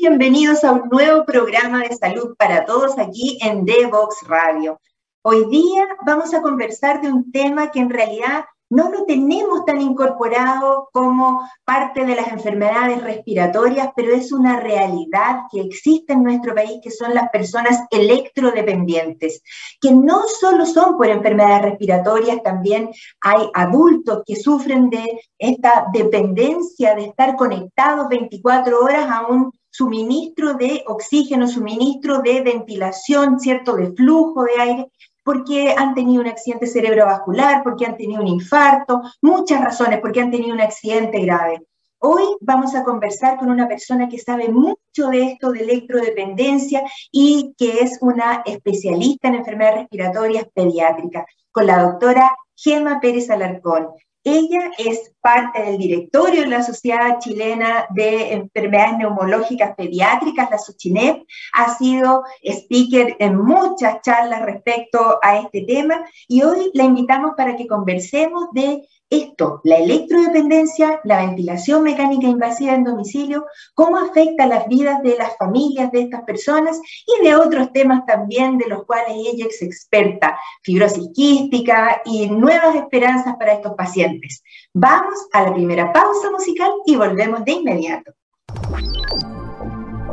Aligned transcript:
bienvenidos 0.00 0.64
a 0.64 0.72
un 0.72 0.88
nuevo 0.88 1.24
programa 1.24 1.80
de 1.80 1.94
salud 1.96 2.34
para 2.36 2.64
todos 2.64 2.98
aquí 2.98 3.38
en 3.42 3.64
Devox 3.64 4.26
Radio. 4.26 4.78
Hoy 5.22 5.50
día 5.50 5.86
vamos 6.06 6.32
a 6.32 6.40
conversar 6.40 7.02
de 7.02 7.12
un 7.12 7.30
tema 7.30 7.70
que 7.70 7.78
en 7.78 7.90
realidad 7.90 8.46
no 8.70 8.88
lo 8.88 9.04
tenemos 9.04 9.66
tan 9.66 9.78
incorporado 9.82 10.88
como 10.94 11.46
parte 11.66 12.06
de 12.06 12.14
las 12.14 12.28
enfermedades 12.28 13.02
respiratorias, 13.02 13.90
pero 13.94 14.14
es 14.14 14.32
una 14.32 14.60
realidad 14.60 15.42
que 15.52 15.60
existe 15.60 16.14
en 16.14 16.22
nuestro 16.22 16.54
país, 16.54 16.80
que 16.82 16.90
son 16.90 17.14
las 17.14 17.28
personas 17.28 17.82
electrodependientes, 17.90 19.42
que 19.78 19.92
no 19.92 20.22
solo 20.26 20.64
son 20.64 20.96
por 20.96 21.08
enfermedades 21.08 21.72
respiratorias, 21.72 22.42
también 22.42 22.88
hay 23.20 23.50
adultos 23.52 24.22
que 24.24 24.36
sufren 24.36 24.88
de 24.88 25.20
esta 25.36 25.84
dependencia 25.92 26.94
de 26.94 27.06
estar 27.06 27.36
conectados 27.36 28.08
24 28.08 28.80
horas 28.80 29.06
a 29.10 29.26
un 29.26 29.52
suministro 29.68 30.54
de 30.54 30.82
oxígeno, 30.86 31.46
suministro 31.46 32.22
de 32.22 32.40
ventilación, 32.40 33.38
¿cierto? 33.38 33.76
De 33.76 33.92
flujo 33.92 34.44
de 34.44 34.60
aire 34.60 34.90
porque 35.32 35.72
han 35.78 35.94
tenido 35.94 36.22
un 36.22 36.26
accidente 36.26 36.66
cerebrovascular, 36.66 37.62
porque 37.62 37.86
han 37.86 37.96
tenido 37.96 38.20
un 38.20 38.26
infarto, 38.26 39.00
muchas 39.22 39.62
razones, 39.62 40.00
porque 40.00 40.20
han 40.20 40.32
tenido 40.32 40.52
un 40.52 40.60
accidente 40.60 41.20
grave. 41.20 41.62
Hoy 42.00 42.24
vamos 42.40 42.74
a 42.74 42.82
conversar 42.82 43.38
con 43.38 43.48
una 43.48 43.68
persona 43.68 44.08
que 44.08 44.18
sabe 44.18 44.48
mucho 44.48 45.06
de 45.08 45.22
esto 45.22 45.52
de 45.52 45.60
electrodependencia 45.60 46.82
y 47.12 47.54
que 47.56 47.78
es 47.78 47.98
una 48.00 48.42
especialista 48.44 49.28
en 49.28 49.36
enfermedades 49.36 49.82
respiratorias 49.82 50.46
pediátricas, 50.52 51.24
con 51.52 51.64
la 51.68 51.80
doctora 51.80 52.36
Gemma 52.56 52.98
Pérez 52.98 53.30
Alarcón. 53.30 53.86
Ella 54.22 54.70
es 54.76 55.14
parte 55.22 55.62
del 55.62 55.78
directorio 55.78 56.42
de 56.42 56.48
la 56.48 56.62
Sociedad 56.62 57.18
Chilena 57.20 57.86
de 57.90 58.34
Enfermedades 58.34 58.98
Neumológicas 58.98 59.74
Pediátricas, 59.74 60.50
la 60.50 60.58
SOCHINEP. 60.58 61.22
Ha 61.54 61.74
sido 61.78 62.24
speaker 62.42 63.16
en 63.18 63.38
muchas 63.38 64.02
charlas 64.02 64.42
respecto 64.42 65.18
a 65.22 65.38
este 65.38 65.62
tema 65.62 66.04
y 66.28 66.42
hoy 66.42 66.70
la 66.74 66.84
invitamos 66.84 67.32
para 67.34 67.56
que 67.56 67.66
conversemos 67.66 68.48
de 68.52 68.86
esto, 69.10 69.60
la 69.64 69.78
electrodependencia, 69.78 71.00
la 71.04 71.26
ventilación 71.26 71.82
mecánica 71.82 72.28
invasiva 72.28 72.74
en 72.74 72.84
domicilio, 72.84 73.44
cómo 73.74 73.98
afecta 73.98 74.46
las 74.46 74.68
vidas 74.68 75.02
de 75.02 75.16
las 75.18 75.36
familias 75.36 75.90
de 75.90 76.02
estas 76.02 76.22
personas 76.22 76.80
y 77.06 77.24
de 77.24 77.34
otros 77.34 77.72
temas 77.72 78.06
también 78.06 78.56
de 78.56 78.68
los 78.68 78.84
cuales 78.86 79.14
ella 79.16 79.46
es 79.48 79.60
experta, 79.62 80.38
fibrosis 80.62 81.08
quística 81.12 82.00
y 82.04 82.28
nuevas 82.30 82.76
esperanzas 82.76 83.36
para 83.36 83.54
estos 83.54 83.74
pacientes. 83.74 84.42
Vamos 84.72 85.26
a 85.32 85.42
la 85.42 85.54
primera 85.54 85.92
pausa 85.92 86.30
musical 86.30 86.70
y 86.86 86.94
volvemos 86.96 87.44
de 87.44 87.52
inmediato. 87.52 88.12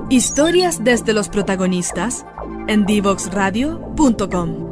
Historias 0.09 0.83
desde 0.83 1.13
los 1.13 1.29
protagonistas 1.29 2.25
en 2.67 2.85
divoxradio.com. 2.85 4.66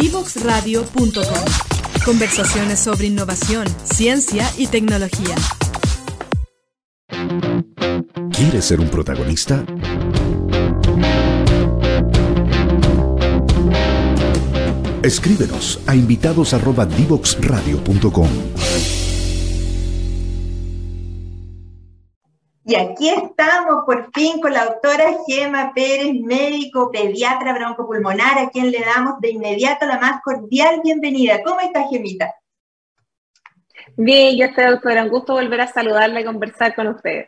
Divoxradio.com. 0.00 2.04
Conversaciones 2.04 2.78
sobre 2.78 3.08
innovación, 3.08 3.66
ciencia 3.82 4.48
y 4.56 4.68
tecnología. 4.68 5.34
¿Quieres 8.30 8.64
ser 8.64 8.78
un 8.78 8.88
protagonista? 8.90 9.64
Escríbenos 15.02 15.80
a 15.86 15.96
invitados@divoxradio.com. 15.96 18.28
Y 22.68 22.74
aquí 22.74 23.08
estamos 23.08 23.86
por 23.86 24.10
fin 24.12 24.42
con 24.42 24.52
la 24.52 24.66
doctora 24.66 25.16
Gema 25.26 25.72
Pérez, 25.74 26.12
médico 26.20 26.90
pediatra 26.90 27.54
broncopulmonar, 27.54 28.38
a 28.38 28.50
quien 28.50 28.70
le 28.70 28.80
damos 28.80 29.18
de 29.22 29.30
inmediato 29.30 29.86
la 29.86 29.98
más 29.98 30.20
cordial 30.22 30.82
bienvenida. 30.84 31.42
¿Cómo 31.42 31.60
está, 31.60 31.88
Gemita? 31.88 32.34
Bien, 33.96 34.36
yo 34.36 34.44
estoy, 34.44 34.66
doctora. 34.66 35.04
Un 35.04 35.08
gusto 35.08 35.32
volver 35.32 35.62
a 35.62 35.66
saludarla 35.66 36.20
y 36.20 36.26
conversar 36.26 36.74
con 36.74 36.88
usted. 36.88 37.24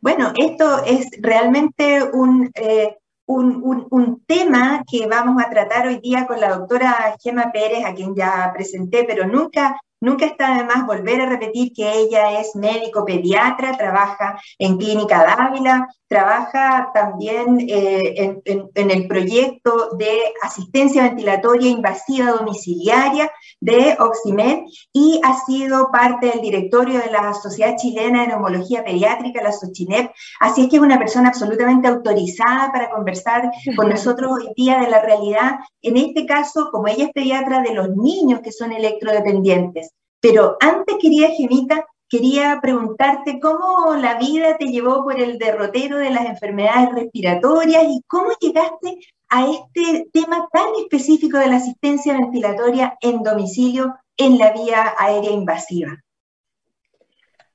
Bueno, 0.00 0.32
esto 0.36 0.84
es 0.84 1.08
realmente 1.20 2.02
un, 2.02 2.50
eh, 2.56 2.96
un, 3.26 3.86
un, 3.92 4.24
tema 4.26 4.82
que 4.90 5.06
vamos 5.06 5.40
a 5.40 5.50
tratar 5.50 5.86
hoy 5.86 6.00
día 6.00 6.26
con 6.26 6.40
la 6.40 6.48
doctora 6.48 7.16
Gema 7.22 7.52
Pérez, 7.52 7.84
a 7.84 7.94
quien 7.94 8.12
ya 8.16 8.50
presenté, 8.52 9.04
pero 9.04 9.24
nunca 9.24 9.80
Nunca 10.00 10.26
está 10.26 10.56
de 10.56 10.64
más 10.64 10.86
volver 10.86 11.20
a 11.20 11.28
repetir 11.28 11.72
que 11.72 11.90
ella 11.90 12.40
es 12.40 12.54
médico 12.54 13.04
pediatra, 13.04 13.76
trabaja 13.76 14.40
en 14.58 14.76
Clínica 14.78 15.24
Dávila, 15.24 15.88
trabaja 16.08 16.90
también 16.94 17.58
eh, 17.68 18.40
en, 18.44 18.90
el 18.90 19.06
proyecto 19.06 19.90
de 19.96 20.08
asistencia 20.42 21.02
ventilatoria 21.02 21.70
invasiva 21.70 22.30
domiciliaria 22.30 23.30
de 23.60 23.96
Oximed 23.98 24.60
y 24.92 25.20
ha 25.22 25.38
sido 25.44 25.90
parte 25.90 26.28
del 26.28 26.40
directorio 26.40 27.00
de 27.00 27.10
la 27.10 27.34
Sociedad 27.34 27.76
Chilena 27.76 28.22
de 28.22 28.28
Neumología 28.28 28.84
Pediátrica, 28.84 29.42
la 29.42 29.52
SOCHINEP. 29.52 30.10
Así 30.40 30.62
es 30.62 30.70
que 30.70 30.76
es 30.76 30.82
una 30.82 30.98
persona 30.98 31.28
absolutamente 31.28 31.88
autorizada 31.88 32.72
para 32.72 32.90
conversar 32.90 33.50
con 33.76 33.88
nosotros 33.90 34.32
hoy 34.32 34.48
día 34.56 34.78
de 34.78 34.88
la 34.88 35.02
realidad, 35.02 35.58
en 35.82 35.96
este 35.96 36.24
caso, 36.24 36.70
como 36.72 36.88
ella 36.88 37.06
es 37.06 37.12
pediatra, 37.12 37.60
de 37.60 37.74
los 37.74 37.90
niños 37.96 38.40
que 38.40 38.52
son 38.52 38.72
electrodependientes. 38.72 39.92
Pero 40.20 40.56
antes 40.60 40.96
quería, 41.00 41.30
Gemita, 41.30 41.86
quería 42.08 42.58
preguntarte 42.60 43.38
cómo 43.40 43.94
la 43.96 44.18
vida 44.18 44.56
te 44.56 44.66
llevó 44.66 45.04
por 45.04 45.20
el 45.20 45.38
derrotero 45.38 45.98
de 45.98 46.10
las 46.10 46.26
enfermedades 46.26 46.92
respiratorias 46.92 47.84
y 47.88 48.02
cómo 48.06 48.30
llegaste 48.40 48.98
a 49.28 49.46
este 49.46 50.08
tema 50.12 50.48
tan 50.52 50.68
específico 50.80 51.38
de 51.38 51.48
la 51.48 51.56
asistencia 51.56 52.14
ventilatoria 52.14 52.96
en 53.00 53.22
domicilio 53.22 53.94
en 54.16 54.38
la 54.38 54.52
vía 54.52 54.94
aérea 54.98 55.30
invasiva. 55.30 55.96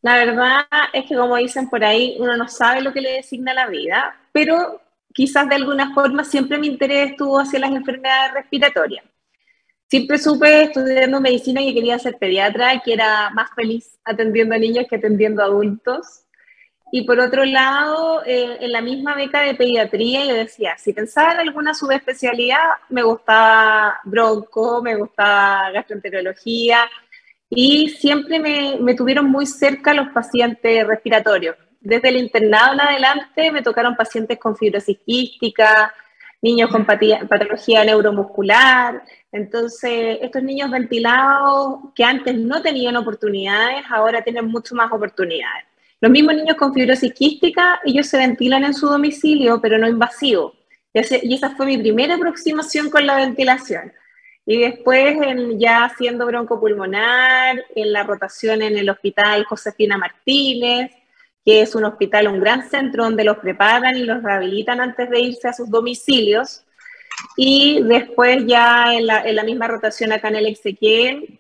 La 0.02 0.18
verdad 0.18 0.66
es 0.92 1.06
que 1.06 1.16
como 1.16 1.38
dicen 1.38 1.70
por 1.70 1.84
ahí, 1.84 2.18
uno 2.20 2.38
no 2.38 2.48
sabe 2.48 2.82
lo 2.82 2.94
que 2.94 3.02
le 3.02 3.14
designa 3.14 3.54
la 3.54 3.68
vida, 3.68 4.16
pero 4.32 4.82
quizás 5.14 5.48
de 5.48 5.56
alguna 5.56 5.94
forma 5.94 6.24
siempre 6.24 6.58
mi 6.58 6.68
interés 6.68 7.12
estuvo 7.12 7.40
hacia 7.40 7.60
las 7.60 7.72
enfermedades 7.72 8.34
respiratorias. 8.34 9.06
Siempre 9.94 10.18
supe 10.18 10.64
estudiando 10.64 11.22
medicina 11.22 11.62
que 11.62 11.72
quería 11.72 12.00
ser 12.00 12.18
pediatra, 12.18 12.82
que 12.84 12.94
era 12.94 13.30
más 13.30 13.52
feliz 13.54 14.00
atendiendo 14.04 14.56
a 14.56 14.58
niños 14.58 14.88
que 14.90 14.96
atendiendo 14.96 15.44
a 15.44 15.46
adultos. 15.46 16.26
Y 16.92 17.04
por 17.04 17.20
otro 17.20 17.46
lado, 17.46 18.24
eh, 18.26 18.58
en 18.62 18.72
la 18.72 18.82
misma 18.82 19.14
beca 19.14 19.42
de 19.42 19.54
pediatría, 19.54 20.26
yo 20.26 20.34
decía, 20.34 20.76
si 20.80 20.94
pensaba 20.94 21.34
en 21.34 21.42
alguna 21.42 21.76
subespecialidad, 21.76 22.72
me 22.90 23.04
gustaba 23.04 24.00
bronco, 24.04 24.82
me 24.82 24.96
gustaba 24.96 25.70
gastroenterología, 25.70 26.90
y 27.48 27.90
siempre 27.90 28.40
me, 28.40 28.78
me, 28.80 28.96
tuvieron 28.96 29.30
muy 29.30 29.46
cerca 29.46 29.94
los 29.94 30.08
pacientes 30.08 30.88
respiratorios. 30.88 31.56
Desde 31.80 32.10
el 32.10 32.18
internado 32.18 32.74
en 32.74 32.82
adelante 32.82 33.52
me 33.52 33.62
tocaron 33.62 33.96
pacientes 33.96 34.40
con 34.40 34.58
fibrosis 34.58 34.98
quística, 35.06 35.94
niños 36.44 36.70
con 36.70 36.86
patología 36.86 37.84
neuromuscular. 37.84 39.02
Entonces, 39.32 40.20
estos 40.22 40.44
niños 40.44 40.70
ventilados 40.70 41.80
que 41.96 42.04
antes 42.04 42.36
no 42.36 42.62
tenían 42.62 42.96
oportunidades, 42.98 43.84
ahora 43.90 44.22
tienen 44.22 44.46
mucho 44.46 44.76
más 44.76 44.92
oportunidades. 44.92 45.66
Los 46.02 46.12
mismos 46.12 46.36
niños 46.36 46.58
con 46.58 46.74
fibrosis 46.74 47.14
quística, 47.14 47.80
ellos 47.86 48.08
se 48.08 48.18
ventilan 48.18 48.66
en 48.66 48.74
su 48.74 48.88
domicilio, 48.88 49.60
pero 49.62 49.78
no 49.78 49.88
invasivo. 49.88 50.54
Y 50.94 51.34
esa 51.34 51.56
fue 51.56 51.66
mi 51.66 51.78
primera 51.78 52.16
aproximación 52.16 52.90
con 52.90 53.08
la 53.08 53.16
ventilación. 53.16 53.94
Y 54.46 54.60
después, 54.60 55.18
ya 55.58 55.86
haciendo 55.86 56.26
broncopulmonar, 56.26 57.64
en 57.74 57.94
la 57.94 58.04
rotación 58.04 58.62
en 58.62 58.78
el 58.78 58.90
hospital 58.90 59.46
Josefina 59.46 59.98
Martínez, 59.98 60.92
que 61.46 61.62
es 61.62 61.76
un 61.76 61.86
hospital, 61.86 62.28
un 62.28 62.40
gran 62.40 62.70
centro 62.70 63.04
donde 63.04 63.24
los 63.24 63.38
preparan 63.38 63.98
y 63.98 64.04
los 64.04 64.24
rehabilitan 64.24 64.80
antes 64.80 65.10
de 65.10 65.20
irse 65.20 65.48
a 65.48 65.54
sus 65.54 65.70
domicilios. 65.70 66.64
Y 67.36 67.82
después 67.84 68.46
ya 68.46 68.94
en 68.94 69.08
la, 69.08 69.44
misma 69.44 69.68
rotación 69.68 70.12
acá 70.12 70.30
en 70.30 70.38
el 70.38 70.48
Exequiel, 70.48 71.40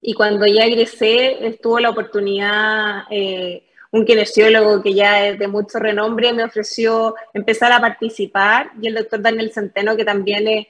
y 0.00 0.12
cuando 0.14 0.46
ya 0.46 0.64
egresé, 0.64 1.46
estuvo 1.46 1.80
la 1.80 1.90
oportunidad, 1.90 3.04
eh, 3.10 3.64
un 3.90 4.04
kinesiólogo 4.04 4.82
que 4.82 4.92
ya 4.92 5.28
es 5.28 5.38
de 5.38 5.46
mucho 5.46 5.78
renombre 5.78 6.32
me 6.32 6.42
ofreció 6.42 7.14
empezar 7.32 7.70
a 7.70 7.80
participar 7.80 8.72
y 8.82 8.88
el 8.88 8.96
doctor 8.96 9.22
Daniel 9.22 9.52
Centeno, 9.52 9.96
que 9.96 10.04
también 10.04 10.48
es, 10.48 10.66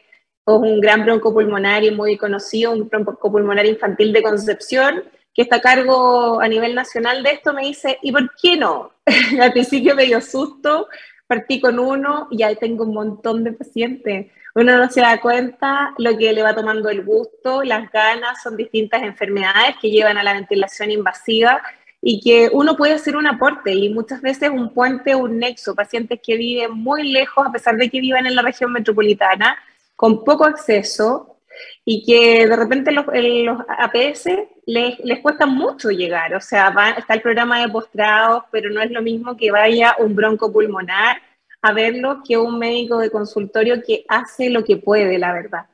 un 0.46 0.78
gran 0.78 1.06
broncopulmonar 1.06 1.84
y 1.84 1.90
muy 1.90 2.18
conocido, 2.18 2.72
un 2.72 2.86
broncopulmonar 2.86 3.64
infantil 3.64 4.12
de 4.12 4.22
Concepción, 4.22 5.02
que 5.34 5.42
está 5.42 5.56
a 5.56 5.60
cargo 5.60 6.40
a 6.40 6.48
nivel 6.48 6.74
nacional 6.74 7.22
de 7.22 7.32
esto, 7.32 7.52
me 7.52 7.62
dice, 7.62 7.98
¿y 8.02 8.12
por 8.12 8.30
qué 8.40 8.56
no? 8.56 8.92
Al 9.40 9.52
principio 9.52 9.94
me 9.94 10.04
dio 10.04 10.20
susto, 10.20 10.88
partí 11.26 11.60
con 11.60 11.78
uno 11.78 12.28
y 12.30 12.42
ahí 12.42 12.56
tengo 12.56 12.84
un 12.84 12.94
montón 12.94 13.42
de 13.42 13.52
pacientes. 13.52 14.30
Uno 14.54 14.78
no 14.78 14.88
se 14.88 15.00
da 15.00 15.20
cuenta 15.20 15.92
lo 15.98 16.16
que 16.16 16.32
le 16.32 16.42
va 16.42 16.54
tomando 16.54 16.88
el 16.88 17.04
gusto, 17.04 17.64
las 17.64 17.90
ganas, 17.90 18.40
son 18.42 18.56
distintas 18.56 19.02
enfermedades 19.02 19.74
que 19.82 19.90
llevan 19.90 20.16
a 20.16 20.22
la 20.22 20.34
ventilación 20.34 20.92
invasiva 20.92 21.60
y 22.00 22.20
que 22.20 22.50
uno 22.52 22.76
puede 22.76 22.92
hacer 22.92 23.16
un 23.16 23.26
aporte 23.26 23.72
y 23.72 23.88
muchas 23.88 24.20
veces 24.20 24.50
un 24.50 24.72
puente, 24.72 25.16
un 25.16 25.38
nexo, 25.38 25.74
pacientes 25.74 26.20
que 26.22 26.36
viven 26.36 26.72
muy 26.72 27.10
lejos 27.10 27.44
a 27.44 27.50
pesar 27.50 27.76
de 27.76 27.90
que 27.90 28.00
vivan 28.00 28.26
en 28.26 28.36
la 28.36 28.42
región 28.42 28.72
metropolitana, 28.72 29.56
con 29.96 30.22
poco 30.22 30.44
acceso 30.44 31.38
y 31.84 32.04
que 32.04 32.46
de 32.46 32.56
repente 32.56 32.92
los, 32.92 33.06
los 33.06 33.58
APS 33.68 34.28
les, 34.66 35.20
cuesta 35.20 35.46
mucho 35.46 35.90
llegar, 35.90 36.34
o 36.34 36.40
sea, 36.40 36.74
está 36.96 37.14
el 37.14 37.22
programa 37.22 37.60
de 37.60 37.68
postrados, 37.68 38.44
pero 38.50 38.70
no 38.70 38.80
es 38.80 38.90
lo 38.90 39.02
mismo 39.02 39.36
que 39.36 39.50
vaya 39.50 39.96
un 39.98 40.14
bronco 40.14 40.52
pulmonar 40.52 41.20
a 41.62 41.72
verlo 41.72 42.22
que 42.26 42.36
un 42.36 42.58
médico 42.58 42.98
de 42.98 43.10
consultorio 43.10 43.82
que 43.82 44.04
hace 44.08 44.50
lo 44.50 44.64
que 44.64 44.76
puede, 44.76 45.18
la 45.18 45.32
verdad. 45.32 45.66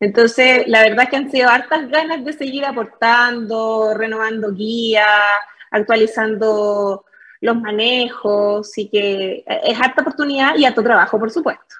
Entonces, 0.00 0.66
la 0.68 0.82
verdad 0.82 1.04
es 1.04 1.10
que 1.10 1.16
han 1.16 1.30
sido 1.30 1.48
hartas 1.50 1.88
ganas 1.90 2.24
de 2.24 2.32
seguir 2.32 2.64
aportando, 2.64 3.94
renovando 3.94 4.52
guías, 4.52 5.04
actualizando 5.70 7.04
los 7.40 7.56
manejos 7.56 8.76
y 8.78 8.88
que 8.88 9.44
es 9.46 9.80
harta 9.80 10.02
oportunidad 10.02 10.56
y 10.56 10.64
harto 10.64 10.82
trabajo, 10.82 11.18
por 11.18 11.30
supuesto. 11.30 11.76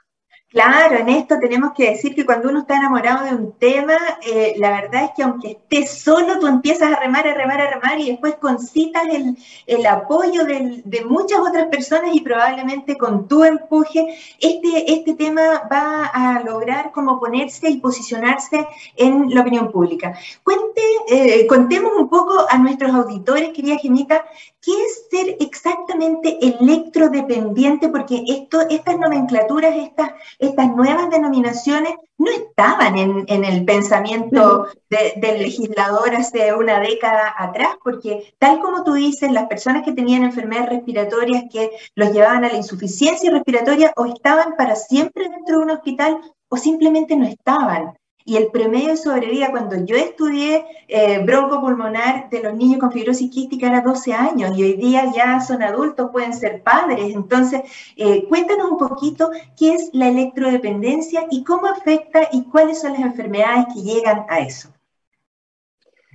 Claro, 0.51 0.97
en 0.97 1.11
esto 1.11 1.39
tenemos 1.39 1.73
que 1.75 1.91
decir 1.91 2.15
que 2.15 2.25
cuando 2.25 2.49
uno 2.49 2.61
está 2.61 2.79
enamorado 2.79 3.27
de 3.27 3.35
un 3.35 3.53
tema, 3.59 3.99
eh, 4.27 4.55
la 4.57 4.71
verdad 4.81 5.05
es 5.05 5.11
que 5.15 5.23
aunque 5.23 5.51
estés 5.51 5.91
solo, 5.91 6.39
tú 6.39 6.47
empiezas 6.47 6.91
a 6.91 6.99
remar, 7.01 7.29
a 7.29 7.35
remar, 7.35 7.61
a 7.61 7.71
remar 7.71 8.01
y 8.01 8.09
después 8.13 8.37
concitas 8.37 9.03
el, 9.13 9.37
el 9.67 9.87
apoyo 9.87 10.47
de, 10.47 11.05
muchas 11.07 11.41
otras 11.41 11.67
personas 11.67 12.15
y 12.15 12.23
probablemente 12.23 12.97
con 12.97 13.29
tu 13.29 13.45
empuje, 13.45 14.07
este, 14.41 14.91
este 14.91 15.15
tema 15.17 15.69
va 15.71 16.07
a 16.07 16.41
lograr 16.41 16.93
como 16.93 17.21
ponerse 17.21 17.69
y 17.69 17.77
posicionarse 17.77 18.67
en 18.97 19.29
la 19.35 19.43
opinión 19.43 19.71
pública. 19.71 20.19
Cuente, 20.43 20.83
eh, 21.11 21.47
contemos 21.47 21.93
un 21.95 22.09
poco 22.09 22.47
a 22.49 22.57
nuestros 22.57 22.95
auditores, 22.95 23.51
querida 23.51 23.77
Gemita, 23.77 24.25
¿qué 24.69 24.75
es 24.85 25.07
ser 25.11 25.37
exactamente 25.41 26.39
electrodependiente? 26.43 27.89
Porque 27.89 28.23
esto, 28.29 28.61
estas 28.69 28.99
nomenclaturas, 28.99 29.75
estas 29.75 30.11
estas 30.39 30.77
nuevas 30.77 31.09
denominaciones 31.09 31.95
no 32.19 32.31
estaban 32.31 32.99
en, 32.99 33.45
el 33.45 33.65
pensamiento 33.65 34.67
del 34.91 35.39
legislador 35.39 36.15
hace 36.15 36.53
una 36.53 36.81
década 36.81 37.35
atrás, 37.39 37.77
porque 37.83 38.35
tal 38.39 38.61
como 38.61 38.85
tú 38.85 38.93
dices, 38.95 39.33
las 39.33 39.47
personas 39.47 39.85
que 39.85 39.93
tenían 39.93 40.25
enfermedades 40.25 40.71
respiratorias 40.71 41.45
que 41.51 41.71
los 41.95 42.13
llevaban 42.13 42.45
a 42.45 42.49
la 42.49 42.57
insuficiencia 42.57 43.31
respiratoria 43.31 43.93
o 43.97 44.05
estaban 44.05 44.55
para 44.57 44.77
siempre 44.77 45.31
dentro 45.31 45.59
de 45.59 45.65
un 45.65 45.71
hospital 45.71 46.21
o 46.49 46.57
simplemente 46.59 47.17
no 47.17 47.27
estaban 47.27 47.97
y 48.29 48.37
el 48.37 48.49
promedio 48.49 48.91
de 48.91 48.99
sobrevida 48.99 49.51
cuando 49.51 49.83
yo 49.87 49.97
estudié 49.97 50.63
eh, 50.87 51.19
broncopulmonar 51.25 52.29
de 52.29 52.43
los 52.43 52.55
niños 52.55 52.79
con 52.79 52.93
fibrosis 52.93 53.31
quística 53.31 53.69
era 53.69 53.81
12 53.81 54.13
años 54.13 54.53
y 54.55 54.65
hoy 54.65 54.75
día 54.75 55.11
ya 55.17 55.41
son 55.41 55.63
adultos, 55.63 56.11
pueden 56.13 56.35
ser 56.35 56.63
padres. 56.63 57.15
Entonces, 57.15 57.63
eh, 57.97 58.27
cuéntanos 58.29 58.71
un 58.71 58.77
poquito 58.77 59.31
qué 59.59 59.73
es 59.73 59.89
la 59.95 60.09
electrodependencia 60.09 61.27
y 61.31 61.43
cómo 61.43 61.69
afecta 61.69 62.29
y 62.31 62.45
cuáles 62.45 62.83
son 62.83 62.93
las 62.93 63.01
enfermedades 63.01 63.65
que 63.75 63.81
llegan 63.81 64.27
a 64.29 64.41
eso. 64.41 64.75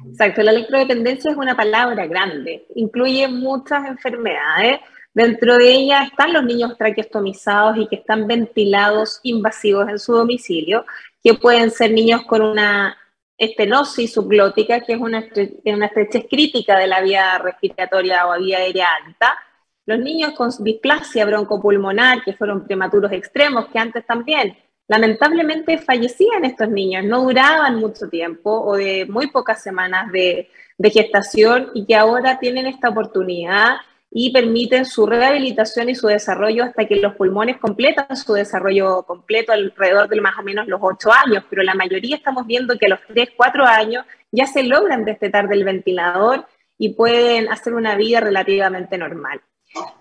Exacto, 0.06 0.44
la 0.44 0.52
electrodependencia 0.52 1.32
es 1.32 1.38
una 1.38 1.58
palabra 1.58 2.06
grande, 2.06 2.68
incluye 2.76 3.28
muchas 3.28 3.88
enfermedades. 3.88 4.82
Dentro 5.16 5.58
de 5.58 5.72
ella 5.72 6.04
están 6.04 6.32
los 6.32 6.44
niños 6.44 6.78
traqueostomizados 6.78 7.78
y 7.78 7.88
que 7.88 7.96
están 7.96 8.28
ventilados 8.28 9.20
invasivos 9.24 9.90
en 9.90 9.98
su 9.98 10.14
domicilio, 10.14 10.86
que 11.24 11.34
pueden 11.36 11.72
ser 11.72 11.92
niños 11.92 12.24
con 12.24 12.42
una 12.42 12.98
estenosis 13.38 14.14
subglótica, 14.14 14.82
que 14.82 14.94
es 14.94 15.00
una, 15.00 15.26
una 15.66 15.86
estrechez 15.86 16.26
crítica 16.30 16.78
de 16.78 16.88
la 16.88 17.02
vía 17.02 17.38
respiratoria 17.38 18.28
o 18.28 18.40
vía 18.40 18.58
aérea 18.58 18.88
alta, 19.06 19.38
los 19.86 20.00
niños 20.00 20.34
con 20.34 20.50
displasia 20.60 21.26
broncopulmonar, 21.26 22.24
que 22.24 22.34
fueron 22.34 22.66
prematuros 22.66 23.12
extremos, 23.12 23.68
que 23.68 23.80
antes 23.80 24.06
también 24.06 24.56
lamentablemente 24.88 25.78
fallecían 25.78 26.46
estos 26.46 26.70
niños, 26.70 27.06
no 27.06 27.24
duraban 27.24 27.78
mucho 27.78 28.10
tiempo 28.10 28.52
o 28.62 28.76
de 28.76 29.06
muy 29.10 29.28
pocas 29.28 29.64
semanas 29.64 30.12
de, 30.12 30.50
de 30.78 30.90
gestación 30.90 31.72
y 31.74 31.86
que 31.86 31.96
ahora 31.96 32.40
tienen 32.40 32.68
esta 32.68 32.90
oportunidad 32.90 33.78
y 34.16 34.32
permiten 34.32 34.86
su 34.86 35.08
rehabilitación 35.08 35.90
y 35.90 35.96
su 35.96 36.06
desarrollo 36.06 36.66
hasta 36.66 36.86
que 36.86 36.98
los 36.98 37.16
pulmones 37.16 37.58
completan 37.58 38.16
su 38.16 38.34
desarrollo 38.34 39.02
completo 39.04 39.52
alrededor 39.52 40.08
de 40.08 40.22
más 40.22 40.38
o 40.38 40.44
menos 40.44 40.68
los 40.68 40.80
8 40.84 41.10
años, 41.26 41.44
pero 41.50 41.64
la 41.64 41.74
mayoría 41.74 42.18
estamos 42.18 42.46
viendo 42.46 42.78
que 42.78 42.86
a 42.86 42.90
los 42.90 43.00
3, 43.08 43.30
4 43.36 43.66
años 43.66 44.06
ya 44.32 44.46
se 44.46 44.62
logran 44.64 45.04
destetar 45.04 45.48
del 45.48 45.64
ventilador 45.64 46.46
y 46.78 46.94
pueden 46.94 47.52
hacer 47.52 47.74
una 47.74 47.96
vida 47.96 48.20
relativamente 48.20 49.00
normal. 49.00 49.42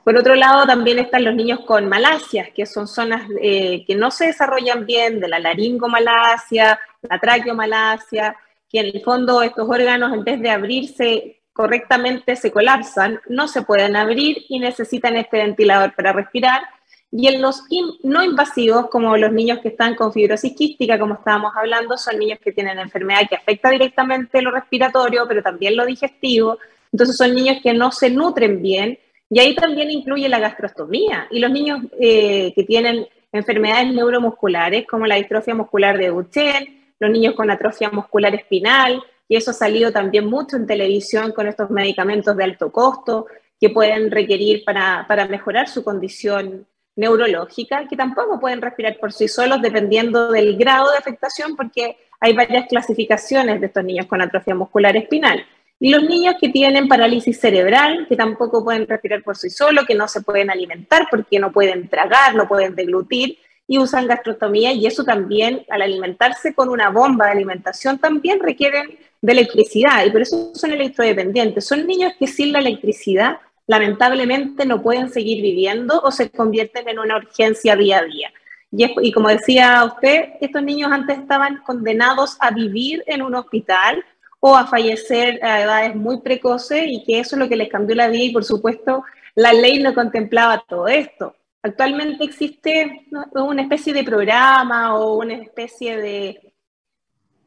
Por 0.04 0.14
otro 0.18 0.34
lado, 0.34 0.66
también 0.66 0.98
están 0.98 1.24
los 1.24 1.34
niños 1.34 1.60
con 1.60 1.88
malasias, 1.88 2.50
que 2.54 2.66
son 2.66 2.86
zonas 2.86 3.22
eh, 3.40 3.82
que 3.86 3.94
no 3.94 4.10
se 4.10 4.26
desarrollan 4.26 4.84
bien, 4.84 5.20
de 5.20 5.28
la 5.28 5.38
laringomalacia, 5.38 6.78
la 7.00 7.18
traqueomalacia, 7.18 8.36
que 8.68 8.80
en 8.80 8.86
el 8.94 9.00
fondo 9.02 9.40
estos 9.40 9.66
órganos, 9.66 10.12
en 10.12 10.24
vez 10.24 10.38
de 10.42 10.50
abrirse 10.50 11.41
correctamente 11.52 12.36
se 12.36 12.50
colapsan, 12.50 13.20
no 13.28 13.48
se 13.48 13.62
pueden 13.62 13.96
abrir 13.96 14.44
y 14.48 14.58
necesitan 14.58 15.16
este 15.16 15.38
ventilador 15.38 15.94
para 15.94 16.12
respirar. 16.12 16.62
Y 17.10 17.28
en 17.28 17.42
los 17.42 17.64
no 18.02 18.24
invasivos, 18.24 18.88
como 18.88 19.16
los 19.18 19.32
niños 19.32 19.58
que 19.58 19.68
están 19.68 19.94
con 19.94 20.12
fibrosis 20.12 20.54
quística, 20.56 20.98
como 20.98 21.14
estábamos 21.14 21.52
hablando, 21.54 21.98
son 21.98 22.18
niños 22.18 22.38
que 22.42 22.52
tienen 22.52 22.78
enfermedad 22.78 23.28
que 23.28 23.36
afecta 23.36 23.68
directamente 23.68 24.40
lo 24.40 24.50
respiratorio, 24.50 25.26
pero 25.28 25.42
también 25.42 25.76
lo 25.76 25.84
digestivo. 25.84 26.58
Entonces 26.90 27.16
son 27.16 27.34
niños 27.34 27.58
que 27.62 27.74
no 27.74 27.92
se 27.92 28.08
nutren 28.08 28.62
bien 28.62 28.98
y 29.28 29.40
ahí 29.40 29.54
también 29.54 29.90
incluye 29.90 30.28
la 30.28 30.38
gastrostomía. 30.38 31.26
Y 31.30 31.38
los 31.38 31.50
niños 31.50 31.80
eh, 32.00 32.52
que 32.54 32.64
tienen 32.64 33.06
enfermedades 33.32 33.92
neuromusculares, 33.92 34.86
como 34.86 35.06
la 35.06 35.16
distrofia 35.16 35.54
muscular 35.54 35.98
de 35.98 36.08
Duchenne, 36.08 36.94
los 36.98 37.10
niños 37.10 37.34
con 37.34 37.50
atrofia 37.50 37.90
muscular 37.90 38.34
espinal, 38.34 39.02
y 39.32 39.36
eso 39.36 39.52
ha 39.52 39.54
salido 39.54 39.90
también 39.90 40.26
mucho 40.26 40.56
en 40.56 40.66
televisión 40.66 41.32
con 41.32 41.48
estos 41.48 41.70
medicamentos 41.70 42.36
de 42.36 42.44
alto 42.44 42.70
costo 42.70 43.28
que 43.58 43.70
pueden 43.70 44.10
requerir 44.10 44.62
para, 44.62 45.06
para 45.08 45.26
mejorar 45.26 45.70
su 45.70 45.82
condición 45.82 46.66
neurológica, 46.96 47.88
que 47.88 47.96
tampoco 47.96 48.38
pueden 48.38 48.60
respirar 48.60 48.98
por 49.00 49.10
sí 49.10 49.28
solos 49.28 49.62
dependiendo 49.62 50.30
del 50.30 50.58
grado 50.58 50.90
de 50.90 50.98
afectación, 50.98 51.56
porque 51.56 51.96
hay 52.20 52.34
varias 52.34 52.66
clasificaciones 52.68 53.58
de 53.58 53.68
estos 53.68 53.82
niños 53.82 54.04
con 54.04 54.20
atrofia 54.20 54.54
muscular 54.54 54.94
espinal. 54.98 55.42
Y 55.80 55.88
los 55.88 56.02
niños 56.02 56.34
que 56.38 56.50
tienen 56.50 56.86
parálisis 56.86 57.40
cerebral, 57.40 58.04
que 58.10 58.16
tampoco 58.16 58.62
pueden 58.62 58.86
respirar 58.86 59.22
por 59.22 59.38
sí 59.38 59.48
solos, 59.48 59.86
que 59.86 59.94
no 59.94 60.08
se 60.08 60.20
pueden 60.20 60.50
alimentar 60.50 61.06
porque 61.10 61.38
no 61.38 61.52
pueden 61.52 61.88
tragar, 61.88 62.34
no 62.34 62.46
pueden 62.46 62.74
deglutir, 62.74 63.38
y 63.72 63.78
usan 63.78 64.06
gastrostomía 64.06 64.70
y 64.74 64.86
eso 64.86 65.02
también 65.02 65.64
al 65.70 65.80
alimentarse 65.80 66.52
con 66.52 66.68
una 66.68 66.90
bomba 66.90 67.24
de 67.24 67.32
alimentación 67.32 67.98
también 67.98 68.38
requieren 68.38 68.98
de 69.22 69.32
electricidad 69.32 70.04
y 70.04 70.10
por 70.10 70.20
eso 70.20 70.54
son 70.54 70.72
electrodependientes. 70.72 71.64
Son 71.64 71.86
niños 71.86 72.12
que 72.18 72.26
sin 72.26 72.52
la 72.52 72.58
electricidad 72.58 73.38
lamentablemente 73.66 74.66
no 74.66 74.82
pueden 74.82 75.10
seguir 75.10 75.40
viviendo 75.40 75.98
o 76.02 76.10
se 76.10 76.30
convierten 76.30 76.86
en 76.86 76.98
una 76.98 77.16
urgencia 77.16 77.74
día 77.74 78.00
a 78.00 78.04
día. 78.04 78.30
Y, 78.70 78.84
y 79.08 79.10
como 79.10 79.28
decía 79.30 79.82
usted, 79.86 80.34
estos 80.42 80.62
niños 80.62 80.92
antes 80.92 81.18
estaban 81.18 81.62
condenados 81.64 82.36
a 82.40 82.50
vivir 82.50 83.02
en 83.06 83.22
un 83.22 83.34
hospital 83.34 84.04
o 84.40 84.54
a 84.54 84.66
fallecer 84.66 85.42
a 85.42 85.62
edades 85.62 85.96
muy 85.96 86.20
precoces 86.20 86.84
y 86.88 87.02
que 87.04 87.20
eso 87.20 87.36
es 87.36 87.40
lo 87.40 87.48
que 87.48 87.56
les 87.56 87.70
cambió 87.70 87.96
la 87.96 88.08
vida 88.08 88.24
y 88.24 88.32
por 88.34 88.44
supuesto 88.44 89.02
la 89.34 89.54
ley 89.54 89.82
no 89.82 89.94
contemplaba 89.94 90.62
todo 90.68 90.88
esto. 90.88 91.34
Actualmente 91.62 92.24
existe 92.24 93.06
una 93.32 93.62
especie 93.62 93.92
de 93.92 94.02
programa 94.02 94.96
o 94.96 95.18
una 95.18 95.34
especie 95.34 95.96
de, 95.96 96.52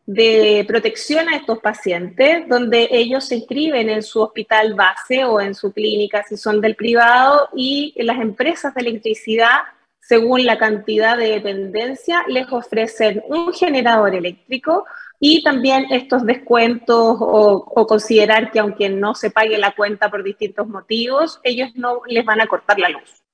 de 0.05 0.63
protección 0.67 1.27
a 1.29 1.36
estos 1.36 1.60
pacientes, 1.60 2.48
donde 2.48 2.88
ellos 2.91 3.25
se 3.25 3.38
inscriben 3.38 3.89
en 3.89 4.03
su 4.03 4.22
hospital 4.22 4.75
base 4.75 5.25
o 5.25 5.41
en 5.41 5.55
su 5.55 5.74
clínica 5.74 6.24
si 6.24 6.38
son 6.38 6.62
del 6.62 6.75
privado 6.75 7.50
y 7.55 7.93
las 7.98 8.19
empresas 8.19 8.74
de 8.75 8.81
electricidad, 8.81 9.63
según 10.00 10.45
la 10.45 10.60
cantidad 10.60 11.17
de 11.17 11.31
dependencia, 11.31 12.24
les 12.27 12.51
ofrecen 12.51 13.24
un 13.27 13.51
generador 13.53 14.13
eléctrico 14.13 14.86
y 15.19 15.43
también 15.43 15.88
estos 15.89 16.24
descuentos 16.24 17.17
o, 17.19 17.88
considerar 17.88 18.51
que 18.51 18.60
aunque 18.60 18.89
no 18.89 19.15
se 19.15 19.31
pague 19.31 19.57
la 19.57 19.72
cuenta 19.72 20.12
por 20.12 20.24
distintos 20.24 20.67
motivos, 20.67 21.39
ellos 21.43 21.72
no 21.74 22.01
les 22.07 22.24
van 22.24 22.41
a 22.41 22.48
cortar 22.48 22.77
la 22.77 22.89
luz. 22.89 23.25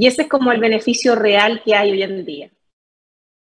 Y 0.00 0.06
ese 0.06 0.22
es 0.22 0.28
como 0.28 0.50
el 0.50 0.60
beneficio 0.60 1.14
real 1.14 1.60
que 1.62 1.74
hay 1.74 1.90
hoy 1.90 2.02
en 2.02 2.24
día. 2.24 2.50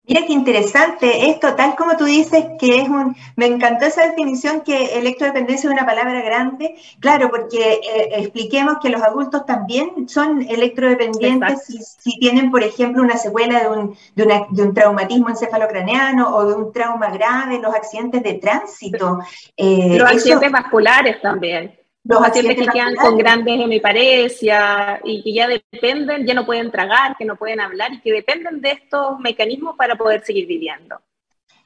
Mira 0.04 0.28
qué 0.28 0.34
interesante 0.34 1.32
esto, 1.32 1.56
tal 1.56 1.76
como 1.76 1.98
tú 1.98 2.06
dices, 2.06 2.46
que 2.60 2.82
es 2.82 2.88
un... 2.88 3.16
Me 3.36 3.48
encantó 3.48 3.86
esa 3.86 4.06
definición 4.06 4.62
que 4.62 5.00
electrodependencia 5.00 5.68
es 5.68 5.74
una 5.74 5.88
palabra 5.88 6.22
grande. 6.22 6.76
Claro, 7.00 7.32
porque 7.32 7.80
eh, 7.82 8.10
expliquemos 8.18 8.76
que 8.80 8.90
los 8.90 9.02
adultos 9.02 9.44
también 9.48 10.08
son 10.08 10.44
electrodependientes 10.44 11.66
si, 11.66 11.80
si, 11.82 12.20
tienen, 12.20 12.52
por 12.52 12.62
ejemplo, 12.62 13.02
una 13.02 13.18
secuela 13.18 13.62
de 13.62 13.70
un, 13.70 13.98
de, 14.14 14.62
un 14.62 14.74
traumatismo 14.76 15.30
encefalocraneano 15.30 16.30
o 16.30 16.46
de 16.46 16.54
un 16.54 16.72
trauma 16.72 17.10
grave, 17.10 17.58
los 17.60 17.74
accidentes 17.74 18.22
de 18.22 18.36
tránsito. 18.36 19.18
Eh, 19.58 19.98
los 19.98 20.12
accidentes 20.12 20.52
vasculares 20.52 21.20
también 21.24 21.76
los 22.06 22.20
pacientes 22.20 22.56
que 22.56 22.68
quedan 22.68 22.96
con 22.96 23.18
grandes 23.18 23.60
hemiparesia 23.60 25.02
y 25.04 25.24
que 25.24 25.34
ya 25.34 25.48
dependen, 25.48 26.26
ya 26.26 26.34
no 26.34 26.46
pueden 26.46 26.72
tragar, 26.72 27.18
que 27.18 27.26
no 27.26 27.36
pueden 27.36 27.60
hablar 27.60 27.94
y 27.94 28.00
que 28.00 28.12
dependen 28.12 28.62
de 28.62 28.72
estos 28.72 29.20
mecanismos 29.20 29.76
para 29.76 29.96
poder 29.96 30.24
seguir 30.24 30.46
viviendo. 30.46 31.00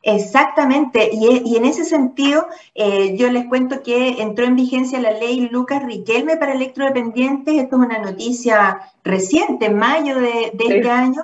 Exactamente, 0.02 1.10
y, 1.12 1.58
en 1.58 1.66
ese 1.66 1.84
sentido, 1.84 2.48
eh, 2.74 3.18
yo 3.18 3.30
les 3.30 3.48
cuento 3.48 3.84
que 3.84 4.22
entró 4.22 4.46
en 4.46 4.56
vigencia 4.56 4.98
la 4.98 5.12
ley 5.12 5.50
Lucas 5.52 5.84
Riquelme 5.84 6.38
para 6.38 6.54
electrodependientes, 6.54 7.56
esto 7.56 7.76
es 7.76 7.82
una 7.82 8.00
noticia 8.00 8.80
reciente, 9.04 9.66
en 9.66 9.78
mayo 9.78 10.18
de, 10.18 10.54
este 10.58 10.90
año, 10.90 11.22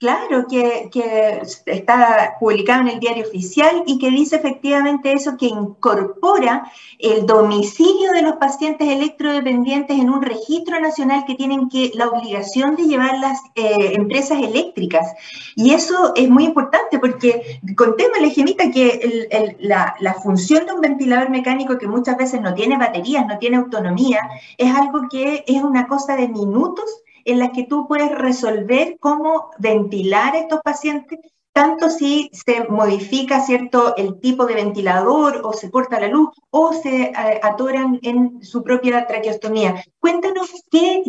Claro, 0.00 0.46
que, 0.48 1.42
está 1.66 2.36
publicado 2.38 2.82
en 2.82 2.88
el 2.88 3.00
diario 3.00 3.26
oficial 3.26 3.82
y 3.84 3.98
que 3.98 4.10
dice 4.10 4.36
efectivamente 4.36 5.12
eso, 5.12 5.36
que 5.36 5.46
incorpora 5.46 6.70
el 7.00 7.26
domicilio 7.26 8.12
de 8.12 8.22
los 8.22 8.36
pacientes 8.36 8.86
electrodependientes 8.88 9.98
en 9.98 10.08
un 10.08 10.22
registro 10.22 10.78
nacional 10.78 11.24
que 11.26 11.34
tienen 11.34 11.68
que 11.68 11.90
la 11.94 12.08
obligación 12.10 12.76
de 12.76 12.84
llevar 12.84 13.18
las 13.18 13.40
eh, 13.56 13.94
empresas 13.96 14.40
eléctricas. 14.40 15.14
Y 15.56 15.74
eso 15.74 16.12
es 16.14 16.30
muy 16.30 16.44
importante 16.44 17.00
porque 17.00 17.60
contémosle, 17.76 18.30
Gemita, 18.30 18.70
que 18.70 19.56
la, 19.58 19.96
la 19.98 20.14
función 20.14 20.64
de 20.66 20.74
un 20.74 20.80
ventilador 20.80 21.28
mecánico 21.28 21.76
que 21.76 21.88
muchas 21.88 22.16
veces 22.16 22.40
no 22.40 22.54
tiene 22.54 22.78
baterías, 22.78 23.26
no 23.26 23.36
tiene 23.38 23.56
autonomía, 23.56 24.20
es 24.58 24.72
algo 24.72 25.08
que 25.10 25.42
es 25.44 25.60
una 25.60 25.88
cosa 25.88 26.14
de 26.14 26.28
minutos 26.28 27.02
en 27.28 27.38
las 27.38 27.50
que 27.50 27.64
tú 27.64 27.86
puedes 27.86 28.10
resolver 28.10 28.96
cómo 28.98 29.50
ventilar 29.58 30.34
a 30.34 30.38
estos 30.38 30.60
pacientes, 30.62 31.18
tanto 31.52 31.90
si 31.90 32.30
se 32.32 32.64
modifica 32.68 33.40
cierto 33.40 33.96
el 33.96 34.20
tipo 34.20 34.46
de 34.46 34.54
ventilador 34.54 35.42
o 35.44 35.52
se 35.52 35.70
corta 35.70 36.00
la 36.00 36.08
luz 36.08 36.30
o 36.50 36.72
se 36.72 37.02
eh, 37.02 37.40
atoran 37.42 37.98
en 38.02 38.42
su 38.44 38.62
propia 38.62 39.06
traqueostomía. 39.06 39.82
Cuéntanos 39.98 40.50
qué, 40.70 41.02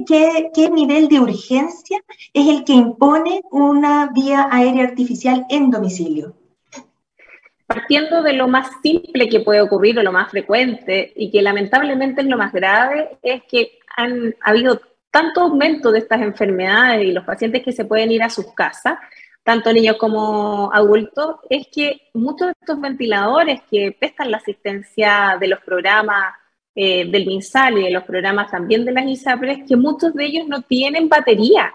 qué 0.53 0.69
nivel 0.69 1.07
de 1.07 1.19
urgencia 1.19 1.99
es 2.33 2.47
el 2.47 2.63
que 2.63 2.73
impone 2.73 3.41
una 3.51 4.09
vía 4.13 4.47
aérea 4.51 4.85
artificial 4.85 5.45
en 5.49 5.69
domicilio. 5.69 6.35
Partiendo 7.67 8.23
de 8.23 8.33
lo 8.33 8.47
más 8.47 8.71
simple 8.81 9.29
que 9.29 9.41
puede 9.41 9.61
ocurrir 9.61 9.99
o 9.99 10.03
lo 10.03 10.11
más 10.11 10.31
frecuente 10.31 11.13
y 11.15 11.29
que 11.29 11.43
lamentablemente 11.43 12.21
es 12.21 12.27
lo 12.27 12.37
más 12.37 12.51
grave, 12.51 13.19
es 13.21 13.43
que 13.43 13.77
han 13.95 14.33
habido 14.41 14.81
tanto 15.11 15.41
aumento 15.41 15.91
de 15.91 15.99
estas 15.99 16.21
enfermedades 16.21 17.05
y 17.05 17.11
los 17.11 17.25
pacientes 17.25 17.63
que 17.63 17.71
se 17.71 17.85
pueden 17.85 18.11
ir 18.11 18.23
a 18.23 18.29
sus 18.29 18.53
casas, 18.53 18.97
tanto 19.43 19.73
niños 19.73 19.97
como 19.97 20.69
adultos, 20.73 21.37
es 21.49 21.67
que 21.71 22.09
muchos 22.13 22.47
de 22.47 22.53
estos 22.59 22.79
ventiladores 22.79 23.61
que 23.69 23.95
prestan 23.97 24.31
la 24.31 24.37
asistencia 24.37 25.37
de 25.39 25.47
los 25.47 25.59
programas 25.61 26.35
eh, 26.75 27.09
del 27.09 27.25
MinSal 27.25 27.77
y 27.77 27.83
de 27.85 27.91
los 27.91 28.03
programas 28.03 28.51
también 28.51 28.85
de 28.85 28.91
las 28.91 29.05
ISAPRES, 29.05 29.67
que 29.67 29.75
muchos 29.75 30.13
de 30.13 30.25
ellos 30.25 30.47
no 30.47 30.61
tienen 30.61 31.09
batería. 31.09 31.73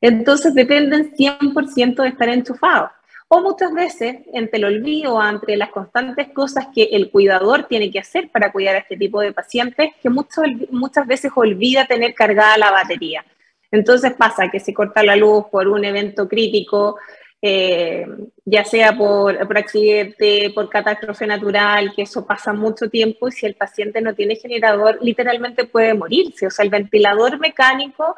Entonces 0.00 0.54
dependen 0.54 1.12
100% 1.14 2.02
de 2.02 2.08
estar 2.08 2.28
enchufados. 2.28 2.90
O 3.28 3.40
muchas 3.40 3.72
veces, 3.74 4.18
entre 4.32 4.58
el 4.58 4.64
olvido, 4.66 5.20
entre 5.22 5.56
las 5.56 5.70
constantes 5.70 6.28
cosas 6.28 6.68
que 6.72 6.84
el 6.92 7.10
cuidador 7.10 7.64
tiene 7.64 7.90
que 7.90 7.98
hacer 7.98 8.30
para 8.30 8.52
cuidar 8.52 8.76
a 8.76 8.78
este 8.78 8.96
tipo 8.96 9.20
de 9.20 9.32
pacientes, 9.32 9.90
que 10.00 10.08
muchas 10.08 11.06
veces 11.06 11.32
olvida 11.34 11.86
tener 11.86 12.14
cargada 12.14 12.56
la 12.56 12.70
batería. 12.70 13.24
Entonces 13.72 14.12
pasa 14.14 14.48
que 14.48 14.60
se 14.60 14.72
corta 14.72 15.02
la 15.02 15.16
luz 15.16 15.46
por 15.50 15.66
un 15.66 15.84
evento 15.84 16.28
crítico, 16.28 16.98
eh, 17.42 18.06
ya 18.44 18.64
sea 18.64 18.96
por, 18.96 19.44
por, 19.46 19.58
accidente, 19.58 20.52
por 20.54 20.70
catástrofe 20.70 21.26
natural, 21.26 21.92
que 21.94 22.02
eso 22.02 22.24
pasa 22.24 22.52
mucho 22.52 22.88
tiempo 22.88 23.28
y 23.28 23.32
si 23.32 23.44
el 23.44 23.54
paciente 23.54 24.00
no 24.00 24.14
tiene 24.14 24.36
generador, 24.36 24.98
literalmente 25.02 25.64
puede 25.64 25.94
morirse. 25.94 26.46
O 26.46 26.50
sea, 26.50 26.64
el 26.64 26.70
ventilador 26.70 27.40
mecánico 27.40 28.14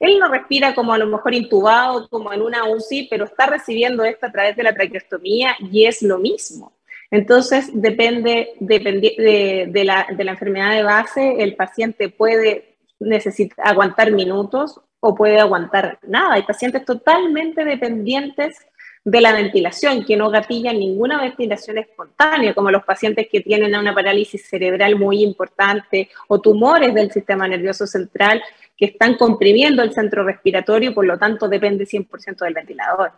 él 0.00 0.18
no 0.18 0.28
respira 0.28 0.74
como 0.74 0.92
a 0.92 0.98
lo 0.98 1.06
mejor 1.06 1.34
intubado, 1.34 2.08
como 2.08 2.32
en 2.32 2.42
una 2.42 2.64
UCI, 2.68 3.08
pero 3.10 3.24
está 3.24 3.46
recibiendo 3.46 4.04
esto 4.04 4.26
a 4.26 4.32
través 4.32 4.56
de 4.56 4.62
la 4.62 4.74
traqueostomía 4.74 5.56
y 5.72 5.86
es 5.86 6.02
lo 6.02 6.18
mismo. 6.18 6.72
Entonces, 7.10 7.70
depende, 7.72 8.50
de, 8.60 9.84
la, 9.84 10.06
enfermedad 10.08 10.74
de 10.74 10.82
base, 10.82 11.42
el 11.42 11.56
paciente 11.56 12.10
puede 12.10 12.76
necesitar 13.00 13.66
aguantar 13.66 14.12
minutos 14.12 14.80
o 15.00 15.14
puede 15.14 15.40
aguantar 15.40 15.98
nada. 16.06 16.34
Hay 16.34 16.42
pacientes 16.42 16.84
totalmente 16.84 17.64
dependientes 17.64 18.58
de 19.04 19.20
la 19.22 19.32
ventilación, 19.32 20.04
que 20.04 20.16
no 20.16 20.28
gatillan 20.28 20.78
ninguna 20.78 21.20
ventilación 21.20 21.78
espontánea, 21.78 22.52
como 22.52 22.70
los 22.70 22.84
pacientes 22.84 23.26
que 23.30 23.40
tienen 23.40 23.74
una 23.74 23.94
parálisis 23.94 24.46
cerebral 24.46 24.96
muy 24.96 25.22
importante 25.22 26.10
o 26.26 26.40
tumores 26.40 26.92
del 26.94 27.10
sistema 27.10 27.48
nervioso 27.48 27.86
central 27.86 28.42
que 28.78 28.86
están 28.86 29.16
comprimiendo 29.16 29.82
el 29.82 29.92
centro 29.92 30.22
respiratorio, 30.24 30.94
por 30.94 31.04
lo 31.04 31.18
tanto 31.18 31.48
depende 31.48 31.84
100% 31.84 32.38
del 32.38 32.54
ventilador. 32.54 33.10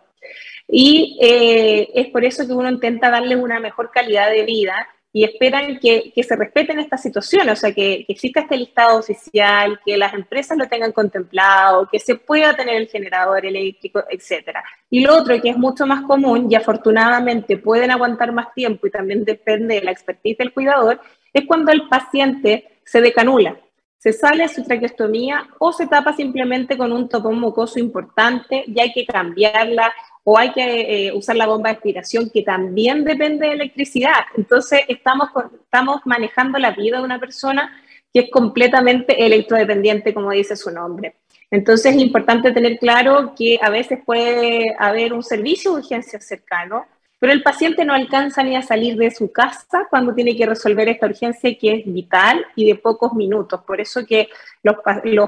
Y 0.66 1.18
eh, 1.20 1.90
es 1.94 2.08
por 2.08 2.24
eso 2.24 2.46
que 2.46 2.52
uno 2.52 2.70
intenta 2.70 3.10
darle 3.10 3.36
una 3.36 3.60
mejor 3.60 3.90
calidad 3.90 4.30
de 4.30 4.44
vida 4.44 4.88
y 5.12 5.24
esperan 5.24 5.78
que, 5.80 6.12
se 6.16 6.36
respeten 6.36 6.78
estas 6.78 7.02
situaciones, 7.02 7.58
o 7.58 7.60
sea, 7.60 7.72
que, 7.72 8.04
que, 8.06 8.12
exista 8.12 8.40
este 8.40 8.56
listado 8.56 9.00
oficial, 9.00 9.80
que 9.84 9.96
las 9.96 10.14
empresas 10.14 10.56
lo 10.56 10.68
tengan 10.68 10.92
contemplado, 10.92 11.88
que 11.90 11.98
se 11.98 12.14
pueda 12.14 12.54
tener 12.54 12.76
el 12.76 12.88
generador 12.88 13.44
eléctrico, 13.44 14.04
etc. 14.08 14.58
Y 14.88 15.00
lo 15.00 15.16
otro 15.16 15.40
que 15.42 15.50
es 15.50 15.56
mucho 15.56 15.84
más 15.84 16.02
común 16.02 16.46
y 16.48 16.54
afortunadamente 16.54 17.58
pueden 17.58 17.90
aguantar 17.90 18.32
más 18.32 18.54
tiempo 18.54 18.86
y 18.86 18.90
también 18.90 19.24
depende 19.24 19.74
de 19.74 19.82
la 19.82 19.90
expertise 19.90 20.38
del 20.38 20.52
cuidador, 20.52 21.00
es 21.32 21.44
cuando 21.44 21.72
el 21.72 21.88
paciente 21.88 22.78
se 22.84 23.00
decanula 23.00 23.58
se 24.00 24.14
sale 24.14 24.44
a 24.44 24.48
su 24.48 24.64
traqueostomía 24.64 25.46
o 25.58 25.74
se 25.74 25.86
tapa 25.86 26.14
simplemente 26.14 26.78
con 26.78 26.90
un 26.90 27.06
topón 27.06 27.38
mucoso 27.38 27.78
importante 27.78 28.64
y 28.66 28.80
hay 28.80 28.92
que 28.92 29.04
cambiarla 29.04 29.92
o 30.24 30.38
hay 30.38 30.52
que 30.52 31.08
eh, 31.08 31.12
usar 31.12 31.36
la 31.36 31.46
bomba 31.46 31.68
de 31.68 31.76
aspiración 31.76 32.30
que 32.30 32.42
también 32.42 33.04
depende 33.04 33.46
de 33.46 33.52
electricidad. 33.52 34.24
Entonces 34.38 34.80
estamos, 34.88 35.28
estamos 35.62 36.00
manejando 36.06 36.58
la 36.58 36.70
vida 36.70 36.96
de 36.96 37.04
una 37.04 37.20
persona 37.20 37.70
que 38.12 38.20
es 38.20 38.30
completamente 38.30 39.26
electrodependiente, 39.26 40.14
como 40.14 40.30
dice 40.30 40.56
su 40.56 40.70
nombre. 40.70 41.16
Entonces 41.50 41.94
es 41.94 42.00
importante 42.00 42.52
tener 42.52 42.78
claro 42.78 43.34
que 43.36 43.58
a 43.60 43.68
veces 43.68 43.98
puede 44.02 44.74
haber 44.78 45.12
un 45.12 45.22
servicio 45.22 45.72
de 45.72 45.80
urgencia 45.80 46.18
cercano, 46.20 46.86
pero 47.20 47.34
el 47.34 47.42
paciente 47.42 47.84
no 47.84 47.92
alcanza 47.92 48.42
ni 48.42 48.56
a 48.56 48.62
salir 48.62 48.96
de 48.96 49.10
su 49.10 49.30
casa 49.30 49.86
cuando 49.90 50.14
tiene 50.14 50.34
que 50.34 50.46
resolver 50.46 50.88
esta 50.88 51.06
urgencia 51.06 51.54
que 51.56 51.74
es 51.74 51.84
vital 51.84 52.46
y 52.56 52.66
de 52.66 52.76
pocos 52.76 53.12
minutos. 53.12 53.60
Por 53.66 53.78
eso 53.78 54.06
que 54.06 54.30
los, 54.62 54.76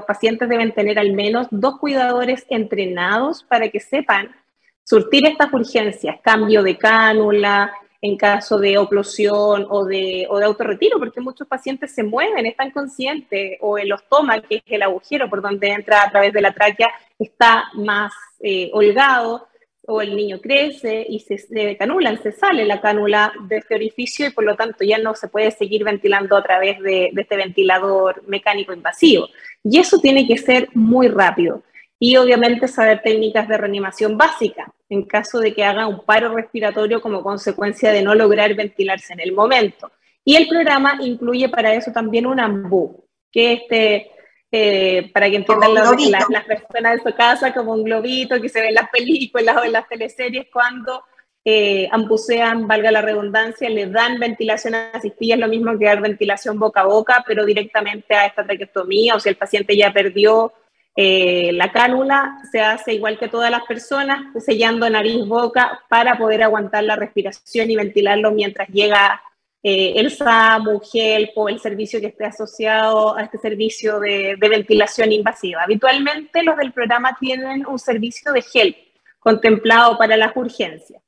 pacientes 0.03 0.49
deben 0.49 0.73
tener 0.73 0.97
al 0.97 1.13
menos 1.13 1.47
dos 1.51 1.77
cuidadores 1.77 2.45
entrenados 2.49 3.43
para 3.43 3.69
que 3.69 3.79
sepan 3.79 4.35
surtir 4.83 5.27
estas 5.27 5.53
urgencias, 5.53 6.17
cambio 6.23 6.63
de 6.63 6.79
cánula, 6.79 7.71
en 8.01 8.17
caso 8.17 8.57
de 8.57 8.79
oclusión 8.79 9.67
o 9.69 9.85
de, 9.85 10.25
o 10.29 10.39
de 10.39 10.45
autorretiro, 10.45 10.97
porque 10.97 11.21
muchos 11.21 11.47
pacientes 11.47 11.93
se 11.93 12.03
mueven, 12.03 12.47
están 12.47 12.71
conscientes, 12.71 13.57
o 13.61 13.77
el 13.77 13.93
ostoma, 13.93 14.41
que 14.41 14.55
es 14.55 14.63
el 14.65 14.81
agujero 14.81 15.29
por 15.29 15.43
donde 15.43 15.69
entra 15.69 16.01
a 16.01 16.09
través 16.09 16.33
de 16.33 16.41
la 16.41 16.53
tráquea, 16.53 16.89
está 17.19 17.65
más 17.75 18.11
eh, 18.41 18.71
holgado, 18.73 19.47
o 19.85 20.01
el 20.01 20.15
niño 20.15 20.39
crece 20.39 21.05
y 21.07 21.19
se, 21.19 21.37
se 21.37 21.75
canulan, 21.77 22.21
se 22.21 22.31
sale 22.31 22.65
la 22.65 22.79
cánula 22.79 23.33
de 23.47 23.57
este 23.57 23.75
orificio 23.75 24.27
y 24.27 24.31
por 24.31 24.45
lo 24.45 24.55
tanto 24.55 24.83
ya 24.83 24.97
no 24.97 25.13
se 25.13 25.27
puede 25.27 25.51
seguir 25.51 25.83
ventilando 25.83 26.37
a 26.37 26.43
través 26.43 26.79
de, 26.79 27.11
este 27.15 27.35
ventilador 27.35 28.23
mecánico 28.27 28.73
invasivo. 28.73 29.27
Y 29.63 29.79
eso 29.79 29.99
tiene 29.99 30.25
que 30.27 30.37
ser 30.37 30.69
muy 30.73 31.07
rápido. 31.09 31.63
Y 31.99 32.17
obviamente 32.17 32.67
saber 32.67 33.01
técnicas 33.01 33.47
de 33.47 33.57
reanimación 33.57 34.17
básica 34.17 34.73
en 34.89 35.03
caso 35.03 35.39
de 35.39 35.53
que 35.53 35.63
haga 35.63 35.87
un 35.87 36.05
paro 36.05 36.33
respiratorio 36.33 37.01
como 37.01 37.23
consecuencia 37.23 37.91
de 37.91 38.03
no 38.03 38.13
lograr 38.15 38.53
ventilarse 38.55 39.13
en 39.13 39.19
el 39.19 39.31
momento. 39.31 39.91
Y 40.23 40.35
el 40.35 40.47
programa 40.47 40.97
incluye 41.01 41.49
para 41.49 41.73
eso 41.73 41.91
también 41.91 42.25
un 42.25 42.39
AMBU, 42.39 43.05
que 43.31 43.53
este 43.53 44.11
eh, 44.55 45.09
para 45.11 45.31
que 45.31 45.37
entiendan 45.37 45.73
las 45.73 46.45
personas 46.45 46.97
de 46.97 47.09
su 47.09 47.17
casa 47.17 47.51
como 47.55 47.73
un 47.73 47.83
globito 47.83 48.39
que 48.39 48.49
se 48.49 48.61
ve 48.61 48.67
en 48.67 48.75
las 48.75 48.87
películas 48.91 49.57
o 49.57 49.63
en 49.63 49.71
las 49.71 49.89
teleseries 49.89 50.45
cuando 50.53 51.03
eh, 51.43 51.89
ampusean, 51.91 52.67
valga 52.67 52.91
la 52.91 53.01
redundancia, 53.01 53.67
le 53.67 53.87
dan 53.87 54.19
ventilación 54.19 54.75
asistida, 54.75 55.33
es 55.33 55.39
lo 55.39 55.47
mismo 55.47 55.75
que 55.79 55.85
dar 55.85 56.01
ventilación 56.01 56.59
boca 56.59 56.81
a 56.81 56.85
boca, 56.85 57.23
pero 57.25 57.45
directamente 57.45 58.13
a 58.13 58.27
esta 58.27 58.45
traqueostomía, 58.45 59.15
o 59.15 59.19
si 59.19 59.29
el 59.29 59.37
paciente 59.37 59.75
ya 59.75 59.91
perdió 59.91 60.53
eh, 60.95 61.49
la 61.53 61.71
cánula, 61.71 62.37
se 62.51 62.61
hace 62.61 62.93
igual 62.93 63.17
que 63.17 63.29
todas 63.29 63.49
las 63.49 63.63
personas, 63.63 64.21
sellando 64.45 64.87
nariz-boca 64.87 65.81
para 65.89 66.15
poder 66.19 66.43
aguantar 66.43 66.83
la 66.83 66.95
respiración 66.95 67.71
y 67.71 67.75
ventilarlo 67.75 68.31
mientras 68.31 68.67
llega 68.67 69.19
eh, 69.63 69.93
el 69.95 70.11
SAMU, 70.11 70.81
GELP 70.81 71.31
o 71.37 71.47
el 71.47 71.59
servicio 71.59 72.01
que 72.01 72.07
esté 72.07 72.25
asociado 72.25 73.15
a 73.15 73.23
este 73.23 73.37
servicio 73.37 73.99
de, 73.99 74.35
de 74.37 74.49
ventilación 74.49 75.11
invasiva. 75.11 75.63
Habitualmente 75.63 76.43
los 76.43 76.57
del 76.57 76.73
programa 76.73 77.15
tienen 77.19 77.65
un 77.65 77.79
servicio 77.79 78.33
de 78.33 78.41
GELP 78.41 78.77
contemplado 79.19 79.97
para 79.97 80.17
las 80.17 80.35
urgencias. 80.35 81.01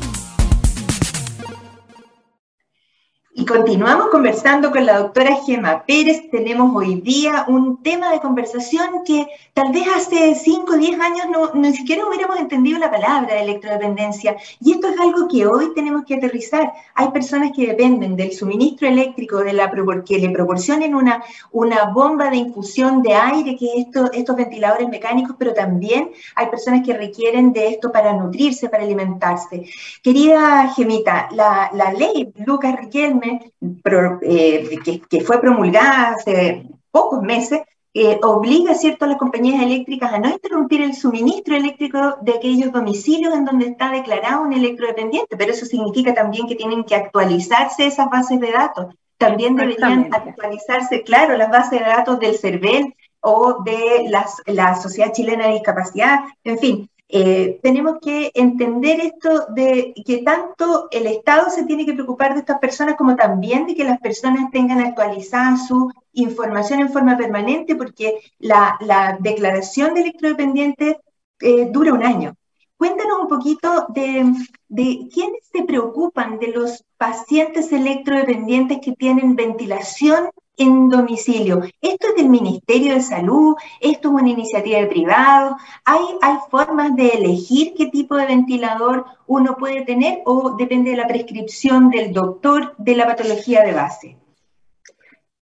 Y 3.34 3.46
continuamos 3.46 4.08
conversando 4.10 4.70
con 4.70 4.84
la 4.84 4.98
doctora 4.98 5.36
Gema 5.46 5.84
Pérez. 5.86 6.30
Tenemos 6.30 6.70
hoy 6.76 6.96
día 7.00 7.46
un 7.48 7.82
tema 7.82 8.12
de 8.12 8.20
conversación 8.20 9.04
que 9.06 9.26
tal 9.54 9.72
vez 9.72 9.84
hace 9.96 10.34
5 10.34 10.70
o 10.70 10.76
10 10.76 11.00
años 11.00 11.26
no, 11.30 11.50
ni 11.54 11.74
siquiera 11.74 12.06
hubiéramos 12.06 12.38
entendido 12.38 12.78
la 12.78 12.90
palabra 12.90 13.34
de 13.34 13.40
electrodependencia. 13.40 14.36
Y 14.60 14.72
esto 14.72 14.88
es 14.88 15.00
algo 15.00 15.28
que 15.28 15.46
hoy 15.46 15.72
tenemos 15.74 16.04
que 16.04 16.16
aterrizar. 16.16 16.74
Hay 16.94 17.08
personas 17.08 17.52
que 17.56 17.68
dependen 17.68 18.16
del 18.16 18.32
suministro 18.32 18.86
eléctrico, 18.86 19.38
de 19.38 19.54
la, 19.54 19.72
que 20.04 20.18
le 20.18 20.28
proporcionen 20.28 20.94
una, 20.94 21.22
una 21.52 21.86
bomba 21.86 22.28
de 22.28 22.36
infusión 22.36 23.00
de 23.00 23.14
aire, 23.14 23.56
que 23.56 23.80
estos, 23.80 24.10
estos 24.12 24.36
ventiladores 24.36 24.90
mecánicos, 24.90 25.36
pero 25.38 25.54
también 25.54 26.10
hay 26.34 26.48
personas 26.48 26.84
que 26.84 26.92
requieren 26.92 27.54
de 27.54 27.68
esto 27.68 27.90
para 27.90 28.12
nutrirse, 28.12 28.68
para 28.68 28.82
alimentarse. 28.82 29.64
Querida 30.02 30.70
Gemita, 30.76 31.30
la, 31.32 31.70
la 31.72 31.94
ley 31.94 32.30
Lucas 32.44 32.76
Riquelme 32.78 33.21
eh, 33.22 34.78
que, 35.08 35.20
fue 35.20 35.40
promulgada 35.40 36.10
hace 36.10 36.66
pocos 36.90 37.22
meses, 37.22 37.60
eh, 37.94 38.18
obliga 38.22 38.74
¿cierto? 38.74 39.04
a 39.04 39.08
las 39.08 39.18
compañías 39.18 39.62
eléctricas 39.62 40.12
a 40.12 40.18
no 40.18 40.30
interrumpir 40.30 40.80
el 40.80 40.94
suministro 40.94 41.54
eléctrico 41.54 42.16
de 42.22 42.32
aquellos 42.32 42.72
domicilios 42.72 43.34
en 43.34 43.44
donde 43.44 43.66
está 43.66 43.90
declarado 43.90 44.42
un 44.42 44.52
electrodependiente, 44.52 45.36
pero 45.36 45.52
eso 45.52 45.66
significa 45.66 46.14
también 46.14 46.46
que 46.46 46.54
tienen 46.54 46.84
que 46.84 46.94
actualizarse 46.94 47.86
esas 47.86 48.08
bases 48.08 48.40
de 48.40 48.50
datos. 48.50 48.94
También 49.18 49.56
deberían 49.56 50.08
actualizarse, 50.10 51.02
claro, 51.02 51.36
las 51.36 51.50
bases 51.50 51.80
de 51.80 51.84
datos 51.84 52.18
del 52.18 52.36
CERVEL 52.36 52.94
o 53.20 53.62
de 53.62 54.08
las, 54.08 54.42
la 54.46 54.74
Sociedad 54.74 55.12
Chilena 55.12 55.46
de 55.46 55.54
Discapacidad, 55.54 56.20
en 56.44 56.58
fin, 56.58 56.90
eh, 57.14 57.60
tenemos 57.62 57.98
que 58.00 58.30
entender 58.32 58.98
esto 59.00 59.44
de 59.50 59.92
que 60.06 60.22
tanto 60.22 60.88
el 60.90 61.06
Estado 61.06 61.50
se 61.50 61.66
tiene 61.66 61.84
que 61.84 61.92
preocupar 61.92 62.32
de 62.32 62.40
estas 62.40 62.58
personas 62.58 62.96
como 62.96 63.16
también 63.16 63.66
de 63.66 63.74
que 63.74 63.84
las 63.84 64.00
personas 64.00 64.50
tengan 64.50 64.80
actualizada 64.80 65.58
su 65.58 65.92
información 66.14 66.80
en 66.80 66.90
forma 66.90 67.18
permanente 67.18 67.76
porque 67.76 68.18
la, 68.38 68.78
declaración 69.20 69.92
de 69.92 70.00
electrodependiente 70.00 71.00
eh, 71.40 71.68
dura 71.70 71.92
un 71.92 72.02
año. 72.02 72.34
Cuéntanos 72.78 73.18
un 73.20 73.28
poquito 73.28 73.88
de, 73.90 74.32
de 74.68 75.08
quiénes 75.12 75.44
se 75.52 75.64
preocupan 75.64 76.38
de 76.38 76.46
los 76.48 76.82
pacientes 76.96 77.70
electrodependientes 77.72 78.78
que 78.82 78.92
tienen 78.92 79.36
ventilación 79.36 80.30
en 80.56 80.88
domicilio. 80.88 81.62
Esto 81.80 82.08
es 82.08 82.16
del 82.16 82.28
Ministerio 82.28 82.94
de 82.94 83.02
Salud, 83.02 83.54
esto 83.80 84.08
es 84.08 84.14
una 84.14 84.28
iniciativa 84.28 84.80
de 84.80 84.86
privado. 84.86 85.56
¿Hay, 85.84 86.04
¿Hay 86.20 86.36
formas 86.50 86.94
de 86.96 87.08
elegir 87.08 87.74
qué 87.76 87.86
tipo 87.86 88.16
de 88.16 88.26
ventilador 88.26 89.04
uno 89.26 89.56
puede 89.56 89.84
tener 89.84 90.20
o 90.24 90.56
depende 90.56 90.90
de 90.90 90.96
la 90.96 91.08
prescripción 91.08 91.90
del 91.90 92.12
doctor 92.12 92.74
de 92.78 92.96
la 92.96 93.06
patología 93.06 93.62
de 93.62 93.72
base? 93.72 94.16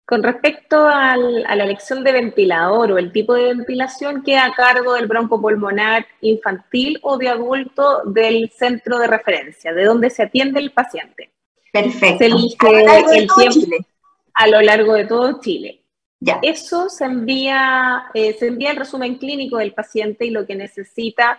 Con 0.04 0.24
respecto 0.24 0.88
a 0.88 1.16
la 1.16 1.64
elección 1.64 2.02
de 2.02 2.10
ventilador 2.10 2.90
o 2.90 2.98
el 2.98 3.12
tipo 3.12 3.32
de 3.34 3.54
ventilación, 3.54 4.24
queda 4.24 4.46
a 4.46 4.54
cargo 4.54 4.94
del 4.94 5.06
broncopulmonar 5.06 6.04
infantil 6.20 6.98
o 7.02 7.16
de 7.16 7.28
adulto 7.28 8.02
del 8.06 8.50
centro 8.50 8.98
de 8.98 9.06
referencia, 9.06 9.72
de 9.72 9.84
donde 9.84 10.10
se 10.10 10.24
atiende 10.24 10.58
el 10.58 10.72
paciente. 10.72 11.30
Perfecto. 11.72 12.18
Se 12.18 12.26
elige 12.26 13.18
el 13.18 13.28
tiempo 13.28 13.86
a 14.34 14.46
lo 14.46 14.60
largo 14.60 14.94
de 14.94 15.04
todo 15.04 15.40
Chile. 15.40 15.84
Ya. 16.20 16.38
Eso 16.42 16.88
se 16.88 17.04
envía, 17.06 18.04
eh, 18.12 18.34
se 18.38 18.48
envía 18.48 18.72
el 18.72 18.76
resumen 18.76 19.16
clínico 19.16 19.56
del 19.56 19.72
paciente 19.72 20.26
y 20.26 20.30
lo 20.30 20.46
que 20.46 20.54
necesita 20.54 21.38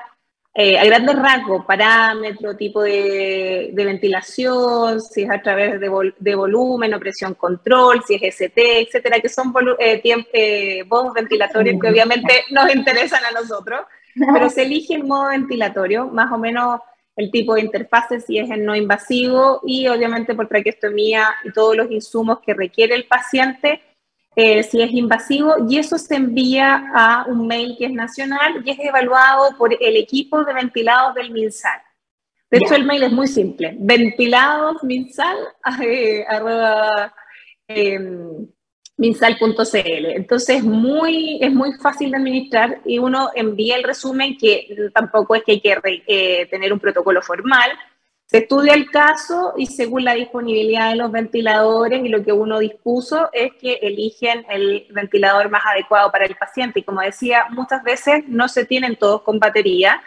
eh, 0.54 0.78
a 0.78 0.84
grandes 0.84 1.16
rasgos, 1.16 1.64
parámetro, 1.66 2.58
tipo 2.58 2.82
de, 2.82 3.72
ventilación, 3.74 5.00
si 5.00 5.22
es 5.22 5.30
a 5.30 5.42
través 5.42 5.80
de, 5.80 5.90
de, 6.20 6.36
volumen 6.36 6.94
o 6.94 7.00
presión 7.00 7.36
control, 7.36 8.04
si 8.06 8.16
es 8.16 8.22
ST, 8.36 8.82
etcétera, 8.82 9.22
que 9.22 9.30
son 9.30 9.54
eh, 9.80 10.02
eh, 10.04 10.84
modos 10.90 11.14
ventilatorios 11.14 11.80
que 11.80 11.88
obviamente 11.88 12.44
nos 12.50 12.74
interesan 12.76 13.24
a 13.24 13.32
nosotros, 13.32 13.80
pero 14.34 14.50
se 14.50 14.64
elige 14.64 14.96
el 14.96 15.06
modo 15.06 15.30
ventilatorio, 15.30 16.08
más 16.08 16.30
o 16.34 16.38
menos 16.38 16.82
el 17.22 17.32
tipo 17.32 17.56
de 17.56 17.62
interfase, 17.62 18.20
si 18.20 18.38
es 18.38 18.50
el 18.50 18.66
no 18.66 18.76
invasivo 18.76 19.62
y 19.66 19.88
obviamente 19.88 20.36
por 20.36 20.48
traqueostomía 20.48 21.28
y 21.44 21.52
todos 21.52 21.78
los 21.78 21.92
insumos 21.92 22.40
que 22.40 22.54
requiere 22.54 22.96
el 22.96 23.06
paciente, 23.06 23.82
eh, 24.36 24.64
si 24.64 24.82
es 24.82 24.92
invasivo, 24.92 25.56
y 25.70 25.78
eso 25.78 25.98
se 25.98 26.16
envía 26.16 26.92
a 26.94 27.26
un 27.28 27.48
mail 27.48 27.76
que 27.78 27.86
es 27.86 27.92
nacional 27.92 28.62
y 28.66 28.72
es 28.72 28.80
evaluado 28.80 29.58
por 29.58 29.74
el 29.74 29.98
equipo 29.98 30.44
de 30.44 30.54
ventilados 30.54 31.16
del 31.16 31.32
MINSAL. 31.32 31.82
De 32.50 32.58
hecho, 32.58 32.76
el 32.76 32.86
mail 32.86 33.04
es 33.04 33.12
muy 33.12 33.28
simple, 33.28 33.76
ventiladosminsal, 33.80 35.38
eh, 35.82 36.26
em, 37.68 38.48
minsal.cl. 39.02 40.06
Entonces, 40.16 40.64
muy, 40.64 41.40
es 41.42 41.52
muy 41.52 41.74
fácil 41.74 42.12
de 42.12 42.18
administrar 42.18 42.82
y 42.86 43.00
uno 43.00 43.32
envía 43.34 43.76
el 43.76 43.84
resumen 43.84 44.38
que 44.38 44.92
tampoco 44.94 45.34
es 45.34 45.44
que 45.44 45.54
hay 45.54 45.60
que 45.60 46.04
eh, 46.06 46.46
tener 46.52 46.72
un 46.72 46.80
protocolo 46.80 47.20
formal. 47.24 47.72
Se 48.28 48.38
estudia 48.38 48.76
el 48.76 48.92
caso 48.92 49.56
y 49.58 49.66
según 49.66 50.04
la 50.04 50.14
disponibilidad 50.14 50.92
de 50.92 50.98
los 50.98 51.12
ventiladores 51.12 52.06
y 52.06 52.10
lo 52.10 52.24
que 52.24 52.32
uno 52.32 52.60
dispuso 52.60 53.30
es 53.34 53.54
que 53.60 53.74
eligen 53.82 54.46
el 54.50 54.86
ventilador 54.92 55.50
más 55.50 55.64
adecuado 55.66 56.12
para 56.12 56.26
el 56.26 56.36
paciente. 56.36 56.82
Y 56.82 56.84
como 56.84 57.02
decía, 57.02 57.48
muchas 57.50 57.84
veces 57.84 58.24
no 58.28 58.48
se 58.48 58.66
tienen 58.66 58.98
todos 58.98 59.24
con 59.24 59.40
batería, 59.40 60.00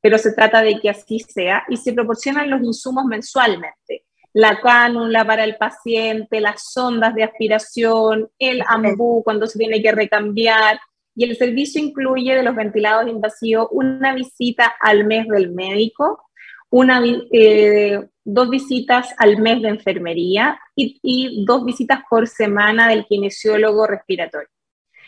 pero 0.00 0.18
se 0.18 0.32
trata 0.32 0.60
de 0.60 0.80
que 0.80 0.90
así 0.90 1.20
sea 1.20 1.62
y 1.68 1.76
se 1.76 1.92
proporcionan 1.92 2.50
los 2.50 2.62
insumos 2.62 3.04
mensualmente. 3.04 4.04
La 4.32 4.60
cánula 4.60 5.24
para 5.24 5.44
el 5.44 5.56
paciente, 5.56 6.40
las 6.40 6.72
sondas 6.72 7.14
de 7.14 7.24
aspiración, 7.24 8.30
el 8.38 8.62
ambú 8.66 9.22
cuando 9.24 9.46
se 9.46 9.58
tiene 9.58 9.82
que 9.82 9.92
recambiar. 9.92 10.78
Y 11.14 11.24
el 11.24 11.36
servicio 11.36 11.82
incluye 11.82 12.34
de 12.34 12.42
los 12.42 12.54
ventilados 12.54 13.08
invasivos 13.08 13.68
una 13.72 14.14
visita 14.14 14.72
al 14.80 15.04
mes 15.04 15.26
del 15.28 15.50
médico, 15.50 16.22
una, 16.70 17.02
eh, 17.32 18.00
dos 18.24 18.48
visitas 18.48 19.12
al 19.18 19.38
mes 19.38 19.60
de 19.62 19.68
enfermería 19.68 20.60
y, 20.76 21.44
dos 21.44 21.64
visitas 21.64 22.00
por 22.08 22.28
semana 22.28 22.88
del 22.88 23.06
kinesiólogo 23.06 23.86
respiratorio. 23.86 24.48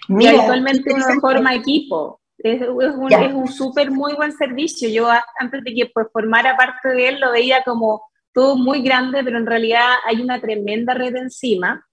y 0.08 0.26
actualmente 0.26 0.92
uno 0.92 1.20
forma 1.20 1.54
equipo, 1.54 2.20
es, 2.38 2.61
un, 2.68 3.12
es 3.12 3.32
un 3.32 3.48
súper 3.48 3.90
muy 3.90 4.14
buen 4.14 4.32
servicio. 4.32 4.88
Yo 4.88 5.08
antes 5.38 5.62
de 5.62 5.74
que 5.74 5.90
pues, 5.94 6.08
formara 6.12 6.56
parte 6.56 6.88
de 6.88 7.08
él 7.08 7.20
lo 7.20 7.30
veía 7.30 7.62
como 7.62 8.02
todo 8.33 8.57
muy 8.57 8.83
grande, 8.83 9.23
pero 9.25 9.38
en 9.38 9.47
realidad 9.47 9.87
hay 10.07 10.21
una 10.21 10.40
tremenda 10.40 10.95
red 10.95 11.14
encima 11.16 11.87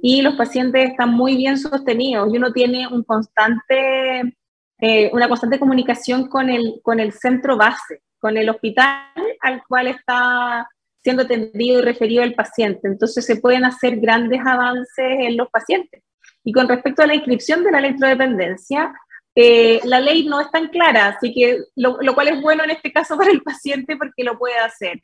y 0.00 0.22
los 0.22 0.34
pacientes 0.34 0.90
están 0.90 1.10
muy 1.10 1.36
bien 1.36 1.58
sostenidos 1.58 2.32
y 2.32 2.36
uno 2.36 2.52
tiene 2.52 2.86
un 2.86 3.02
constante, 3.02 4.36
eh, 4.80 5.10
una 5.12 5.28
constante 5.28 5.58
comunicación 5.58 6.28
con 6.28 6.50
el, 6.50 6.80
con 6.82 7.00
el 7.00 7.12
centro 7.12 7.56
base, 7.56 8.02
con 8.18 8.36
el 8.36 8.48
hospital 8.48 9.02
al 9.40 9.62
cual 9.66 9.88
está 9.88 10.68
siendo 11.02 11.22
atendido 11.22 11.78
y 11.78 11.82
referido 11.82 12.22
el 12.22 12.34
paciente. 12.34 12.86
Entonces 12.88 13.24
se 13.24 13.36
pueden 13.36 13.64
hacer 13.64 13.98
grandes 13.98 14.40
avances 14.44 15.06
en 15.20 15.36
los 15.36 15.48
pacientes. 15.48 16.02
Y 16.44 16.52
con 16.52 16.68
respecto 16.68 17.02
a 17.02 17.06
la 17.06 17.14
inscripción 17.14 17.64
de 17.64 17.72
la 17.72 17.78
electrodependencia, 17.78 18.92
eh, 19.34 19.80
la 19.84 20.00
ley 20.00 20.26
no 20.26 20.40
es 20.40 20.50
tan 20.50 20.68
clara, 20.68 21.08
así 21.08 21.32
que 21.32 21.58
lo, 21.76 21.96
cual 22.14 22.28
es 22.28 22.42
bueno 22.42 22.64
en 22.64 22.70
este 22.70 22.92
caso 22.92 23.16
para 23.18 23.30
el 23.30 23.42
paciente 23.42 23.96
porque 23.96 24.24
lo 24.24 24.38
puede 24.38 24.58
hacer. 24.58 25.00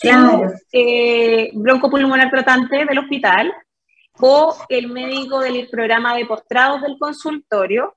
Claro. 0.00 0.52
Eh, 0.72 1.50
broncopulmonar 1.54 2.30
tratante 2.30 2.84
del 2.84 2.98
hospital 2.98 3.52
o 4.20 4.56
el 4.68 4.88
médico 4.88 5.40
del 5.40 5.68
programa 5.68 6.14
de 6.16 6.26
postrados 6.26 6.82
del 6.82 6.98
consultorio 6.98 7.96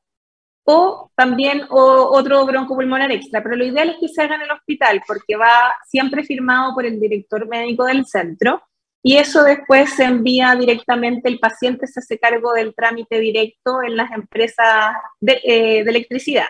o 0.64 1.12
también 1.16 1.66
otro 1.70 2.46
broncopulmonar 2.46 3.12
extra, 3.12 3.42
pero 3.42 3.56
lo 3.56 3.66
ideal 3.66 3.90
es 3.90 3.98
que 4.00 4.08
se 4.08 4.22
haga 4.22 4.36
en 4.36 4.44
el 4.44 4.52
hospital 4.52 5.02
porque 5.08 5.36
va 5.36 5.74
siempre 5.88 6.24
firmado 6.24 6.74
por 6.74 6.86
el 6.86 7.00
director 7.00 7.48
médico 7.48 7.86
del 7.86 8.06
centro 8.06 8.62
y 9.04 9.18
eso 9.18 9.44
después 9.44 9.94
se 9.96 10.04
envía 10.04 10.56
directamente, 10.56 11.28
el 11.28 11.40
paciente 11.40 11.88
se 11.88 12.00
hace 12.00 12.20
cargo 12.20 12.54
del 12.54 12.76
trámite 12.76 13.20
directo 13.20 13.82
en 13.82 13.98
las 13.98 14.12
empresas 14.12 14.94
de, 15.20 15.34
eh, 15.44 15.80
electricidad. 15.80 16.46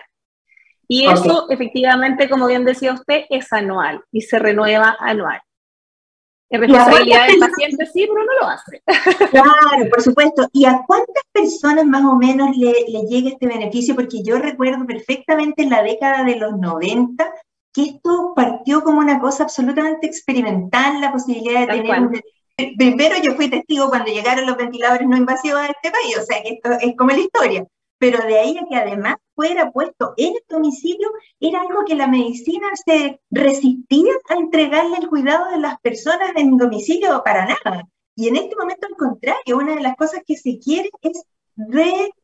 Y 0.92 1.06
eso 1.06 1.46
efectivamente, 1.48 2.28
como 2.28 2.46
bien 2.46 2.66
decía 2.66 2.92
usted, 2.92 3.24
es 3.30 3.50
anual 3.50 4.04
y 4.12 4.20
se 4.20 4.38
renueva 4.38 4.94
anual. 5.00 5.40
Es 6.50 6.60
responsabilidad 6.60 7.28
del 7.28 7.38
paciente, 7.38 7.86
sí, 7.86 8.06
pero 8.06 8.26
no 8.26 8.32
lo 8.42 8.46
hace. 8.46 8.82
Claro, 9.30 9.88
por 9.88 10.02
supuesto. 10.02 10.46
¿Y 10.52 10.66
a 10.66 10.82
cuántas 10.86 11.24
personas 11.32 11.86
más 11.86 12.04
o 12.04 12.16
menos 12.16 12.54
le, 12.58 12.74
le 12.88 13.06
llega 13.08 13.30
este 13.30 13.46
beneficio? 13.46 13.94
Porque 13.94 14.22
yo 14.22 14.36
recuerdo 14.36 14.84
perfectamente 14.84 15.62
en 15.62 15.70
la 15.70 15.82
década 15.82 16.24
de 16.24 16.36
los 16.36 16.58
90 16.58 17.32
que 17.72 17.82
esto 17.84 18.34
partió 18.36 18.82
como 18.82 18.98
una 18.98 19.18
cosa 19.18 19.44
absolutamente 19.44 20.06
experimental, 20.06 21.00
la 21.00 21.10
posibilidad 21.10 21.60
de 21.60 21.66
tener 21.68 22.00
un 22.02 22.20
primero 22.76 23.16
yo 23.22 23.32
fui 23.32 23.48
testigo 23.48 23.88
cuando 23.88 24.12
llegaron 24.12 24.44
los 24.44 24.58
ventiladores 24.58 25.08
no 25.08 25.16
invasivos 25.16 25.60
a 25.60 25.68
este 25.68 25.90
país, 25.90 26.18
o 26.18 26.22
sea 26.22 26.42
que 26.42 26.50
esto 26.50 26.70
es 26.82 26.94
como 26.98 27.12
la 27.12 27.18
historia, 27.18 27.66
pero 27.98 28.18
de 28.26 28.38
ahí 28.38 28.58
a 28.58 28.68
que 28.68 28.76
además 28.76 29.16
fuera 29.34 29.70
puesto 29.70 30.14
en 30.16 30.34
el 30.34 30.42
domicilio, 30.48 31.10
era 31.40 31.60
algo 31.60 31.84
que 31.84 31.94
la 31.94 32.06
medicina 32.06 32.68
se 32.84 33.20
resistía 33.30 34.12
a 34.28 34.34
entregarle 34.34 34.98
el 34.98 35.08
cuidado 35.08 35.50
de 35.50 35.58
las 35.58 35.80
personas 35.80 36.32
en 36.36 36.56
domicilio 36.56 37.22
para 37.24 37.46
nada. 37.46 37.88
Y 38.14 38.28
en 38.28 38.36
este 38.36 38.56
momento, 38.56 38.86
al 38.86 38.96
contrario, 38.96 39.56
una 39.56 39.74
de 39.74 39.80
las 39.80 39.96
cosas 39.96 40.22
que 40.26 40.36
se 40.36 40.58
quiere 40.58 40.90
es 41.00 41.24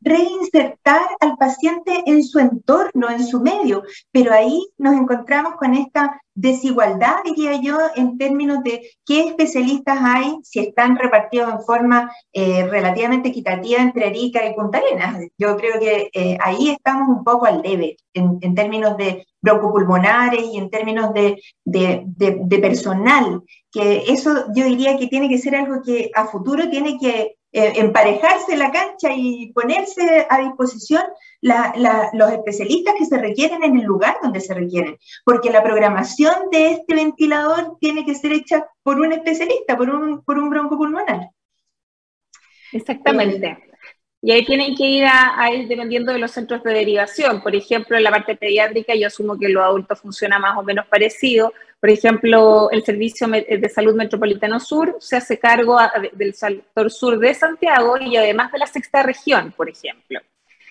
reinsertar 0.00 1.02
al 1.20 1.36
paciente 1.36 2.02
en 2.06 2.24
su 2.24 2.38
entorno, 2.38 3.10
en 3.10 3.26
su 3.26 3.40
medio, 3.40 3.82
pero 4.10 4.32
ahí 4.32 4.66
nos 4.78 4.94
encontramos 4.94 5.54
con 5.56 5.74
esta 5.74 6.20
desigualdad, 6.34 7.16
diría 7.24 7.60
yo, 7.60 7.78
en 7.96 8.16
términos 8.16 8.62
de 8.62 8.90
qué 9.04 9.26
especialistas 9.26 9.98
hay, 10.00 10.36
si 10.44 10.60
están 10.60 10.96
repartidos 10.96 11.52
en 11.52 11.62
forma 11.62 12.12
eh, 12.32 12.64
relativamente 12.68 13.30
equitativa 13.30 13.82
entre 13.82 14.06
Arica 14.06 14.46
y 14.46 14.54
Punta 14.54 14.78
Arenas. 14.78 15.26
Yo 15.36 15.56
creo 15.56 15.80
que 15.80 16.10
eh, 16.12 16.38
ahí 16.40 16.70
estamos 16.70 17.08
un 17.08 17.24
poco 17.24 17.46
al 17.46 17.60
debe, 17.60 17.96
en, 18.14 18.54
términos 18.54 18.96
de 18.96 19.26
broncopulmonares 19.40 20.44
y 20.44 20.58
en 20.58 20.70
términos 20.70 21.12
de, 21.12 21.40
de, 21.64 22.58
personal, 22.60 23.42
que 23.72 24.04
eso 24.08 24.46
yo 24.54 24.64
diría 24.64 24.96
que 24.96 25.08
tiene 25.08 25.28
que 25.28 25.38
ser 25.38 25.56
algo 25.56 25.82
que 25.84 26.10
a 26.14 26.26
futuro 26.26 26.70
tiene 26.70 26.98
que 26.98 27.37
emparejarse 27.52 28.56
la 28.56 28.70
cancha 28.70 29.10
y 29.14 29.52
ponerse 29.52 30.26
a 30.28 30.40
disposición 30.40 31.02
los 31.40 32.32
especialistas 32.32 32.94
que 32.98 33.06
se 33.06 33.18
requieren 33.18 33.62
en 33.62 33.78
el 33.78 33.84
lugar 33.84 34.18
donde 34.22 34.40
se 34.40 34.54
requieren, 34.54 34.98
porque 35.24 35.50
la 35.50 35.62
programación 35.62 36.50
de 36.50 36.72
este 36.72 36.94
ventilador 36.94 37.78
tiene 37.80 38.04
que 38.04 38.14
ser 38.14 38.32
hecha 38.32 38.66
por 38.82 39.00
un 39.00 39.12
especialista, 39.12 39.76
por 39.76 39.88
un, 39.90 40.22
por 40.24 40.38
un 40.38 40.50
broncopulmonar. 40.50 41.30
Exactamente. 42.72 43.56
Y 44.20 44.32
ahí 44.32 44.44
tienen 44.44 44.74
que 44.74 44.84
ir 44.84 45.04
a, 45.06 45.48
ir 45.52 45.68
dependiendo 45.68 46.12
de 46.12 46.18
los 46.18 46.32
centros 46.32 46.62
de 46.64 46.72
derivación. 46.72 47.40
Por 47.40 47.54
ejemplo, 47.54 47.96
en 47.96 48.02
la 48.02 48.10
parte 48.10 48.36
pediátrica 48.36 48.94
yo 48.96 49.06
asumo 49.06 49.38
que 49.38 49.48
los 49.48 49.62
adultos 49.62 50.00
funciona 50.00 50.40
más 50.40 50.58
o 50.58 50.62
menos 50.64 50.86
parecido. 50.86 51.52
Por 51.80 51.90
ejemplo, 51.90 52.70
el 52.72 52.82
Servicio 52.82 53.28
de 53.28 53.68
Salud 53.68 53.94
Metropolitano 53.94 54.58
Sur 54.58 54.96
se 54.98 55.16
hace 55.16 55.38
cargo 55.38 55.78
del 56.12 56.34
sector 56.34 56.90
sur 56.90 57.18
de 57.18 57.32
Santiago 57.34 57.96
y 57.98 58.16
además 58.16 58.50
de 58.50 58.58
la 58.58 58.66
sexta 58.66 59.04
región, 59.04 59.52
por 59.56 59.68
ejemplo. 59.68 60.20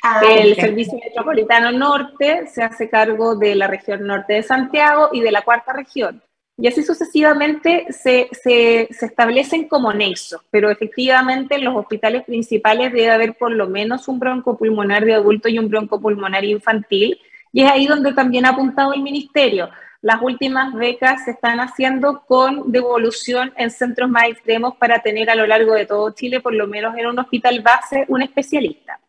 Ah, 0.04 0.22
el 0.30 0.56
Servicio 0.56 1.00
Metropolitano 1.02 1.72
Norte 1.72 2.48
se 2.48 2.62
hace 2.62 2.90
cargo 2.90 3.36
de 3.36 3.56
la 3.56 3.68
región 3.68 4.06
norte 4.06 4.34
de 4.34 4.44
Santiago 4.44 5.10
y 5.14 5.22
de 5.22 5.32
la 5.32 5.44
cuarta 5.44 5.74
región. 5.74 6.22
Y 6.60 6.68
así 6.68 6.84
sucesivamente 6.84 7.86
se, 7.90 8.30
se, 8.32 8.88
se, 8.92 9.06
establecen 9.06 9.68
como 9.68 9.94
nexos, 9.94 10.42
pero 10.50 10.72
efectivamente 10.72 11.56
en 11.56 11.64
los 11.64 11.76
hospitales 11.76 12.24
principales 12.24 12.92
debe 12.92 13.12
haber 13.12 13.36
por 13.36 13.52
lo 13.52 13.68
menos 13.68 14.08
un 14.08 14.20
broncopulmonar 14.20 15.06
de 15.06 15.14
adulto 15.14 15.50
y 15.50 15.60
un 15.60 15.70
broncopulmonar 15.70 16.44
infantil, 16.44 17.20
y 17.54 17.64
es 17.64 17.72
ahí 17.72 17.86
donde 17.86 18.12
también 18.14 18.46
ha 18.46 18.50
apuntado 18.50 18.94
el 18.94 19.04
ministerio. 19.04 19.70
Las 20.08 20.22
últimas 20.22 20.74
becas 20.74 21.26
se 21.26 21.32
están 21.32 21.60
haciendo 21.60 22.22
con 22.26 22.72
devolución 22.72 23.52
en 23.58 23.70
centros 23.70 24.10
más 24.10 24.30
extremos 24.30 24.78
para 24.78 25.00
tener 25.00 25.30
a 25.30 25.36
lo 25.36 25.46
largo 25.46 25.74
de 25.74 25.86
todo 25.86 26.12
Chile, 26.12 26.40
por 26.40 26.54
lo 26.54 26.66
menos 26.66 26.96
en 26.98 27.08
un 27.08 27.20
hospital 27.20 27.60
base, 27.60 28.06
un 28.08 28.22
especialista. 28.22 29.02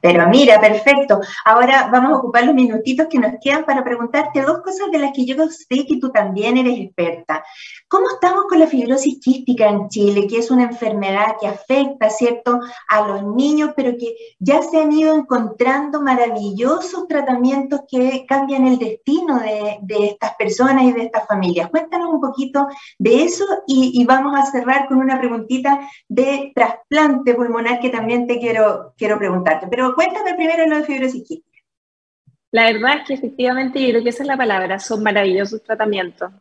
Pero 0.00 0.26
mira, 0.28 0.60
perfecto. 0.60 1.20
Ahora 1.44 1.88
vamos 1.92 2.12
a 2.12 2.16
ocupar 2.16 2.44
los 2.44 2.54
minutitos 2.54 3.06
que 3.08 3.18
nos 3.18 3.34
quedan 3.40 3.64
para 3.64 3.84
preguntarte 3.84 4.42
dos 4.42 4.62
cosas 4.62 4.90
de 4.90 4.98
las 4.98 5.12
que 5.12 5.26
yo 5.26 5.36
sé 5.48 5.86
que 5.86 5.98
tú 6.00 6.10
también 6.10 6.56
eres 6.56 6.78
experta. 6.78 7.44
¿Cómo 7.86 8.06
estamos 8.08 8.44
con 8.48 8.60
la 8.60 8.66
fibrosis 8.66 9.20
quística 9.20 9.68
en 9.68 9.88
Chile, 9.88 10.26
que 10.26 10.38
es 10.38 10.50
una 10.50 10.64
enfermedad 10.64 11.34
que 11.40 11.48
afecta, 11.48 12.08
¿cierto?, 12.08 12.60
a 12.88 13.06
los 13.06 13.24
niños, 13.24 13.72
pero 13.76 13.92
que 13.98 14.14
ya 14.38 14.62
se 14.62 14.80
han 14.80 14.92
ido 14.92 15.14
encontrando 15.14 16.00
maravillosos 16.00 17.06
tratamientos 17.08 17.80
que 17.90 18.24
cambian 18.26 18.66
el 18.66 18.78
destino 18.78 19.38
de, 19.40 19.80
estas 20.06 20.34
personas 20.36 20.84
y 20.84 20.92
de 20.92 21.02
estas 21.02 21.26
familias. 21.26 21.68
Cuéntanos 21.68 22.10
un 22.10 22.20
poquito 22.20 22.68
de 22.98 23.24
eso 23.24 23.44
y, 23.66 24.04
vamos 24.04 24.34
a 24.36 24.46
cerrar 24.46 24.88
con 24.88 24.98
una 24.98 25.18
preguntita 25.18 25.80
de 26.08 26.52
trasplante 26.54 27.34
pulmonar 27.34 27.80
que 27.80 27.90
también 27.90 28.26
te 28.26 28.38
quiero, 28.38 28.94
quiero 28.96 29.18
preguntarte. 29.18 29.66
Pero 29.70 29.94
cuéntame 29.94 30.34
primero 30.34 30.66
lo 30.66 30.78
de 30.78 30.84
fibrosis 30.84 31.26
quística. 31.26 31.58
La 32.52 32.72
verdad 32.72 32.98
es 32.98 33.06
que 33.06 33.14
efectivamente, 33.14 33.80
yo 33.80 33.90
creo 33.90 34.02
que 34.02 34.10
esa 34.10 34.22
es 34.22 34.26
la 34.26 34.36
palabra, 34.36 34.78
son 34.78 35.02
maravillosos 35.02 35.62
tratamientos. 35.62 36.32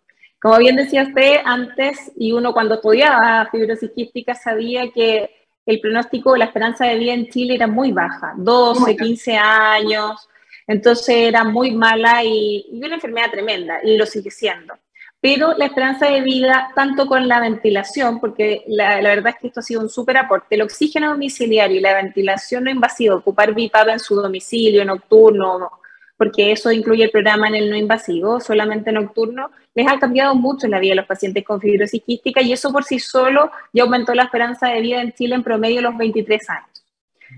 Como 0.41 0.57
bien 0.57 0.75
decía 0.75 1.03
usted 1.03 1.37
antes, 1.45 2.11
y 2.17 2.31
uno 2.31 2.53
cuando 2.53 2.75
estudiaba 2.75 3.47
fibrosis 3.51 3.91
quística 3.91 4.33
sabía 4.33 4.89
que 4.91 5.29
el 5.65 5.79
pronóstico, 5.79 6.35
la 6.35 6.45
esperanza 6.45 6.85
de 6.85 6.97
vida 6.97 7.13
en 7.13 7.29
Chile 7.29 7.55
era 7.55 7.67
muy 7.67 7.91
baja, 7.91 8.33
12, 8.37 8.95
15 8.95 9.37
años, 9.37 10.27
entonces 10.65 11.15
era 11.15 11.43
muy 11.43 11.71
mala 11.71 12.23
y, 12.23 12.65
una 12.71 12.95
enfermedad 12.95 13.29
tremenda, 13.31 13.79
y 13.83 13.97
lo 13.97 14.05
sigue 14.05 14.31
siendo. 14.31 14.73
Pero 15.21 15.53
la 15.57 15.65
esperanza 15.65 16.07
de 16.07 16.21
vida, 16.21 16.69
tanto 16.75 17.05
con 17.05 17.27
la 17.27 17.41
ventilación, 17.41 18.19
porque 18.19 18.63
la, 18.67 18.99
verdad 19.01 19.33
es 19.33 19.41
que 19.41 19.47
esto 19.47 19.59
ha 19.59 19.63
sido 19.63 19.81
un 19.81 19.89
súper 19.89 20.17
aporte, 20.17 20.55
el 20.55 20.61
oxígeno 20.61 21.09
domiciliario 21.09 21.77
y 21.77 21.81
la 21.81 21.95
ventilación 21.95 22.63
no 22.63 22.69
invasiva, 22.69 23.15
ocupar 23.15 23.53
BIPAP 23.53 23.89
en 23.89 23.99
su 23.99 24.15
domicilio, 24.15 24.85
nocturno, 24.85 25.71
porque 26.15 26.51
eso 26.51 26.71
incluye 26.71 27.03
el 27.03 27.11
programa 27.11 27.47
en 27.49 27.55
el 27.55 27.69
no 27.69 27.75
invasivo, 27.75 28.39
solamente 28.39 28.91
nocturno, 28.91 29.51
les 29.75 29.87
ha 29.87 29.99
cambiado 29.99 30.35
mucho 30.35 30.67
la 30.67 30.79
vida 30.79 30.93
a 30.93 30.97
los 30.97 31.05
pacientes 31.05 31.43
con 31.43 31.59
fibrosis 31.59 32.01
quística 32.03 32.41
y 32.41 32.53
eso 32.53 32.71
por 32.71 32.83
sí 32.83 32.99
solo 32.99 33.51
ya 33.73 33.83
aumentó 33.83 34.13
la 34.13 34.23
esperanza 34.23 34.67
de 34.67 34.81
vida 34.81 35.01
en 35.01 35.13
Chile 35.13 35.35
en 35.35 35.43
promedio 35.43 35.79
a 35.79 35.83
los 35.83 35.97
23 35.97 36.49
años. 36.49 36.85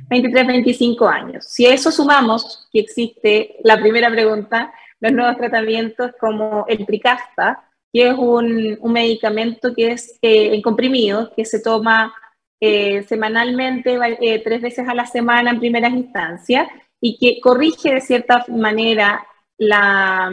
23, 0.09 0.47
25 0.47 1.07
años. 1.07 1.45
Si 1.45 1.65
a 1.65 1.73
eso 1.73 1.91
sumamos 1.91 2.67
que 2.71 2.79
existe 2.79 3.57
la 3.63 3.79
primera 3.79 4.09
pregunta, 4.09 4.71
los 4.99 5.11
nuevos 5.11 5.37
tratamientos 5.37 6.11
como 6.19 6.65
el 6.67 6.85
Tricasta, 6.85 7.63
que 7.91 8.09
es 8.09 8.15
un, 8.17 8.79
medicamento 8.83 9.73
que 9.73 9.91
es 9.91 10.17
eh, 10.21 10.53
en 10.53 10.61
comprimido, 10.61 11.31
que 11.35 11.45
se 11.45 11.59
toma 11.59 12.13
eh, 12.59 13.03
semanalmente, 13.03 13.97
eh, 14.21 14.39
tres 14.43 14.61
veces 14.61 14.87
a 14.87 14.93
la 14.93 15.05
semana 15.05 15.51
en 15.51 15.59
primeras 15.59 15.93
instancias, 15.93 16.67
y 16.99 17.17
que 17.17 17.41
corrige 17.41 17.95
de 17.95 18.01
cierta 18.01 18.45
manera 18.47 19.25
la, 19.57 20.31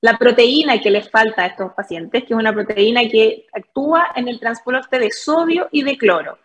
la 0.00 0.18
proteína 0.18 0.80
que 0.80 0.90
les 0.90 1.10
falta 1.10 1.42
a 1.42 1.46
estos 1.46 1.72
pacientes, 1.72 2.24
que 2.24 2.34
es 2.34 2.38
una 2.38 2.52
proteína 2.52 3.08
que 3.08 3.46
actúa 3.52 4.08
en 4.14 4.28
el 4.28 4.38
transporte 4.38 4.98
de 4.98 5.10
sodio 5.10 5.68
y 5.72 5.82
de 5.82 5.96
cloro. 5.96 6.38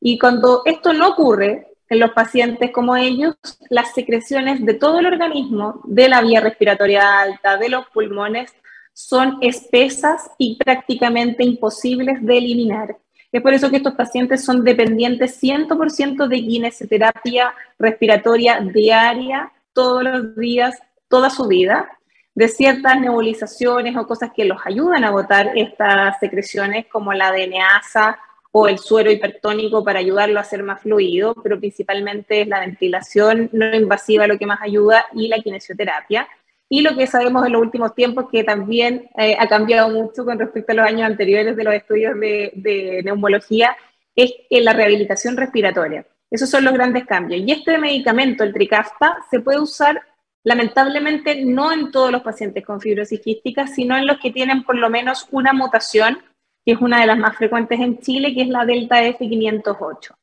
Y 0.00 0.18
cuando 0.18 0.62
esto 0.64 0.92
no 0.92 1.10
ocurre 1.10 1.68
en 1.88 2.00
los 2.00 2.10
pacientes 2.10 2.72
como 2.72 2.96
ellos, 2.96 3.36
las 3.70 3.94
secreciones 3.94 4.64
de 4.66 4.74
todo 4.74 4.98
el 4.98 5.06
organismo, 5.06 5.80
de 5.84 6.08
la 6.08 6.22
vía 6.22 6.40
respiratoria 6.40 7.20
alta, 7.20 7.56
de 7.56 7.68
los 7.68 7.86
pulmones, 7.86 8.52
son 8.94 9.38
espesas 9.42 10.30
y 10.38 10.56
prácticamente 10.56 11.44
imposibles 11.44 12.24
de 12.24 12.38
eliminar. 12.38 12.96
Es 13.30 13.42
por 13.42 13.52
eso 13.52 13.68
que 13.68 13.78
estos 13.78 13.94
pacientes 13.94 14.44
son 14.44 14.62
dependientes 14.62 15.42
100% 15.42 16.28
de 16.28 16.36
kinesioterapia 16.36 17.52
respiratoria 17.78 18.60
diaria, 18.60 19.52
todos 19.72 20.04
los 20.04 20.36
días, 20.36 20.78
toda 21.08 21.28
su 21.28 21.48
vida, 21.48 21.90
de 22.34 22.48
ciertas 22.48 23.00
nebulizaciones 23.00 23.96
o 23.96 24.06
cosas 24.06 24.30
que 24.34 24.44
los 24.44 24.58
ayudan 24.64 25.02
a 25.02 25.10
botar 25.10 25.50
estas 25.56 26.18
secreciones 26.20 26.86
como 26.86 27.12
la 27.12 27.32
DNASA 27.32 28.18
o 28.52 28.68
el 28.68 28.78
suero 28.78 29.10
hipertónico 29.10 29.82
para 29.82 29.98
ayudarlo 29.98 30.38
a 30.38 30.44
ser 30.44 30.62
más 30.62 30.80
fluido, 30.80 31.34
pero 31.42 31.58
principalmente 31.58 32.42
es 32.42 32.46
la 32.46 32.60
ventilación 32.60 33.50
no 33.52 33.74
invasiva 33.74 34.28
lo 34.28 34.38
que 34.38 34.46
más 34.46 34.60
ayuda 34.62 35.06
y 35.12 35.26
la 35.26 35.38
kinesioterapia. 35.38 36.28
Y 36.68 36.80
lo 36.80 36.96
que 36.96 37.06
sabemos 37.06 37.46
en 37.46 37.52
los 37.52 37.62
últimos 37.62 37.94
tiempos, 37.94 38.26
que 38.30 38.42
también 38.42 39.10
eh, 39.16 39.36
ha 39.38 39.46
cambiado 39.48 39.90
mucho 39.90 40.24
con 40.24 40.38
respecto 40.38 40.72
a 40.72 40.76
los 40.76 40.86
años 40.86 41.02
anteriores 41.02 41.56
de 41.56 41.64
los 41.64 41.74
estudios 41.74 42.18
de, 42.18 43.02
neumología, 43.04 43.76
es 44.16 44.32
la 44.50 44.72
rehabilitación 44.72 45.36
respiratoria. 45.36 46.06
Esos 46.30 46.50
son 46.50 46.64
los 46.64 46.72
grandes 46.72 47.04
cambios. 47.04 47.42
Y 47.46 47.52
este 47.52 47.78
medicamento, 47.78 48.44
el 48.44 48.52
Tricafta, 48.52 49.18
se 49.30 49.40
puede 49.40 49.60
usar 49.60 50.02
lamentablemente 50.42 51.44
no 51.44 51.72
en 51.72 51.90
todos 51.90 52.10
los 52.10 52.22
pacientes 52.22 52.64
con 52.64 52.80
fibrosis 52.80 53.20
quística, 53.20 53.66
sino 53.66 53.96
en 53.96 54.06
los 54.06 54.18
que 54.18 54.30
tienen 54.30 54.64
por 54.64 54.76
lo 54.76 54.90
menos 54.90 55.28
una 55.30 55.52
mutación, 55.52 56.18
que 56.64 56.72
es 56.72 56.80
una 56.80 57.00
de 57.00 57.06
las 57.06 57.18
más 57.18 57.36
frecuentes 57.36 57.78
en 57.80 57.98
Chile, 58.00 58.34
que 58.34 58.42
es 58.42 58.48
la 58.48 58.64
delta 58.64 59.02
F508 59.02 60.14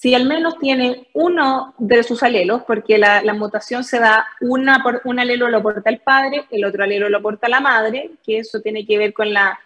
si 0.00 0.14
al 0.14 0.24
menos 0.24 0.58
tiene 0.58 1.08
uno 1.12 1.74
de 1.76 2.02
sus 2.02 2.22
alelos, 2.22 2.62
porque 2.66 2.96
la, 2.96 3.22
mutación 3.34 3.84
se 3.84 3.98
da, 3.98 4.26
una 4.40 4.82
por, 4.82 5.02
un 5.04 5.18
alelo 5.18 5.50
lo 5.50 5.58
aporta 5.58 5.90
el 5.90 5.98
padre, 5.98 6.46
el 6.50 6.64
otro 6.64 6.84
alelo 6.84 7.10
lo 7.10 7.18
aporta 7.18 7.50
la 7.50 7.60
madre, 7.60 8.12
que 8.24 8.38
eso 8.38 8.62
tiene 8.62 8.86
que 8.86 8.96
ver 8.96 9.12
con 9.12 9.30
la, 9.34 9.60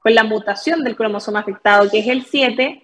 con 0.00 0.12
la 0.12 0.24
mutación 0.24 0.82
del 0.82 0.96
cromosoma 0.96 1.38
afectado, 1.38 1.88
que 1.88 2.00
es 2.00 2.08
el 2.08 2.24
7, 2.24 2.82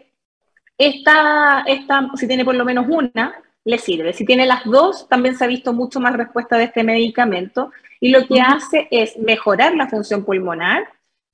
esta, 0.79 1.65
esta, 1.67 2.09
si 2.15 2.29
tiene 2.29 2.45
por 2.45 2.55
lo 2.55 2.65
menos 2.65 2.87
una, 2.89 3.35
le 3.65 3.79
sirve. 3.79 4.13
Si 4.13 4.25
tiene 4.25 4.47
las 4.47 4.65
dos, 4.65 5.09
también 5.09 5.37
se 5.37 5.43
ha 5.43 5.49
visto 5.49 5.73
mucho 5.73 5.99
más 5.99 6.17
respuesta 6.17 6.57
de 6.57 6.65
este 6.65 6.85
medicamento 6.85 7.73
y 7.99 8.11
lo 8.11 8.29
que 8.29 8.41
hace 8.41 8.87
es 8.93 9.19
mejorar 9.19 9.75
la 9.75 9.89
función 9.89 10.25
pulmonar, 10.25 10.85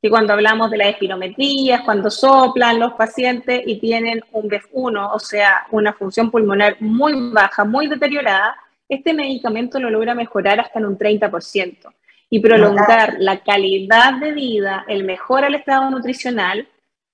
que 0.00 0.11
cuando 0.11 0.32
hablamos 0.32 0.70
de 0.70 0.78
las 0.78 0.88
espirometrías, 0.88 1.82
cuando 1.82 2.11
soplan 2.11 2.78
los 2.78 2.92
pacientes 2.92 3.62
y 3.66 3.80
tienen 3.80 4.22
un 4.32 4.48
BEF1, 4.48 5.11
o 5.12 5.18
sea, 5.18 5.66
una 5.72 5.92
función 5.92 6.30
pulmonar 6.30 6.76
muy 6.80 7.30
baja, 7.32 7.64
muy 7.64 7.88
deteriorada, 7.88 8.56
este 8.88 9.12
medicamento 9.12 9.80
lo 9.80 9.90
logra 9.90 10.14
mejorar 10.14 10.61
hasta 10.61 10.78
en 10.78 10.87
un 10.87 10.98
30% 10.98 11.92
y 12.30 12.40
prolongar 12.40 13.16
la 13.18 13.42
calidad 13.42 14.14
de 14.20 14.32
vida, 14.32 14.84
el 14.88 15.04
mejor 15.04 15.44
al 15.44 15.54
estado 15.54 15.90
nutricional, 15.90 16.68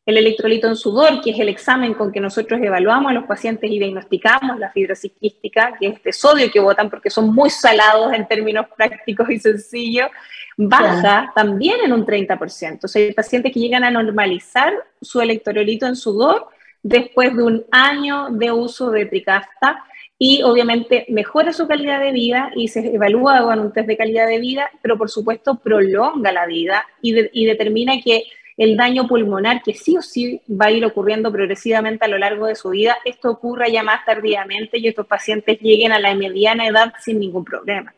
el 0.06 0.18
electrolito 0.18 0.68
en 0.68 0.76
sudor, 0.76 1.22
que 1.22 1.30
es 1.30 1.38
el 1.38 1.48
examen 1.48 1.94
con 1.94 2.12
que 2.12 2.20
nosotros 2.20 2.60
evaluamos 2.62 3.10
a 3.10 3.14
los 3.14 3.24
pacientes 3.24 3.70
y 3.70 3.78
diagnosticamos 3.78 4.58
la 4.58 4.70
fibrosis 4.70 5.12
quística, 5.18 5.74
que 5.80 5.86
es 5.86 5.94
este 5.94 6.12
sodio 6.12 6.50
que 6.52 6.60
botan 6.60 6.90
porque 6.90 7.08
son 7.08 7.34
muy 7.34 7.48
salados 7.48 8.12
en 8.12 8.28
términos 8.28 8.66
prácticos 8.76 9.30
y 9.30 9.38
sencillos, 9.38 10.08
baja 10.56 11.32
también 11.34 11.80
en 11.84 11.92
un 11.92 12.06
30%. 12.06 12.84
O 12.84 12.88
sea, 12.88 13.02
hay 13.02 13.12
pacientes 13.12 13.52
que 13.52 13.60
llegan 13.60 13.84
a 13.84 13.90
normalizar 13.90 14.72
su 15.00 15.20
electrolito 15.20 15.86
en 15.86 15.96
sudor 15.96 16.48
después 16.82 17.34
de 17.34 17.42
un 17.42 17.64
año 17.70 18.28
de 18.30 18.52
uso 18.52 18.90
de 18.90 19.06
Tricasta 19.06 19.82
y 20.18 20.42
obviamente 20.42 21.06
mejora 21.08 21.52
su 21.52 21.66
calidad 21.66 22.00
de 22.00 22.12
vida 22.12 22.50
y 22.54 22.68
se 22.68 22.94
evalúa 22.94 23.42
con 23.42 23.58
un 23.58 23.72
test 23.72 23.88
de 23.88 23.96
calidad 23.96 24.28
de 24.28 24.38
vida, 24.38 24.70
pero 24.80 24.96
por 24.96 25.10
supuesto 25.10 25.58
prolonga 25.58 26.30
la 26.30 26.46
vida 26.46 26.86
y, 27.02 27.12
determina 27.44 28.00
que 28.00 28.24
el 28.56 28.76
daño 28.76 29.08
pulmonar, 29.08 29.62
que 29.62 29.74
sí 29.74 29.96
o 29.96 30.02
sí 30.02 30.40
va 30.48 30.66
a 30.66 30.70
ir 30.70 30.84
ocurriendo 30.84 31.32
progresivamente 31.32 32.04
a 32.04 32.08
lo 32.08 32.18
largo 32.18 32.46
de 32.46 32.54
su 32.54 32.70
vida, 32.70 32.96
esto 33.04 33.30
ocurra 33.30 33.68
ya 33.68 33.82
más 33.82 34.04
tardíamente 34.04 34.78
y 34.78 34.86
estos 34.86 35.06
pacientes 35.06 35.58
lleguen 35.60 35.90
a 35.90 35.98
la 35.98 36.14
mediana 36.14 36.68
edad 36.68 36.92
sin 37.00 37.18
ningún 37.18 37.44
problema 37.44 37.92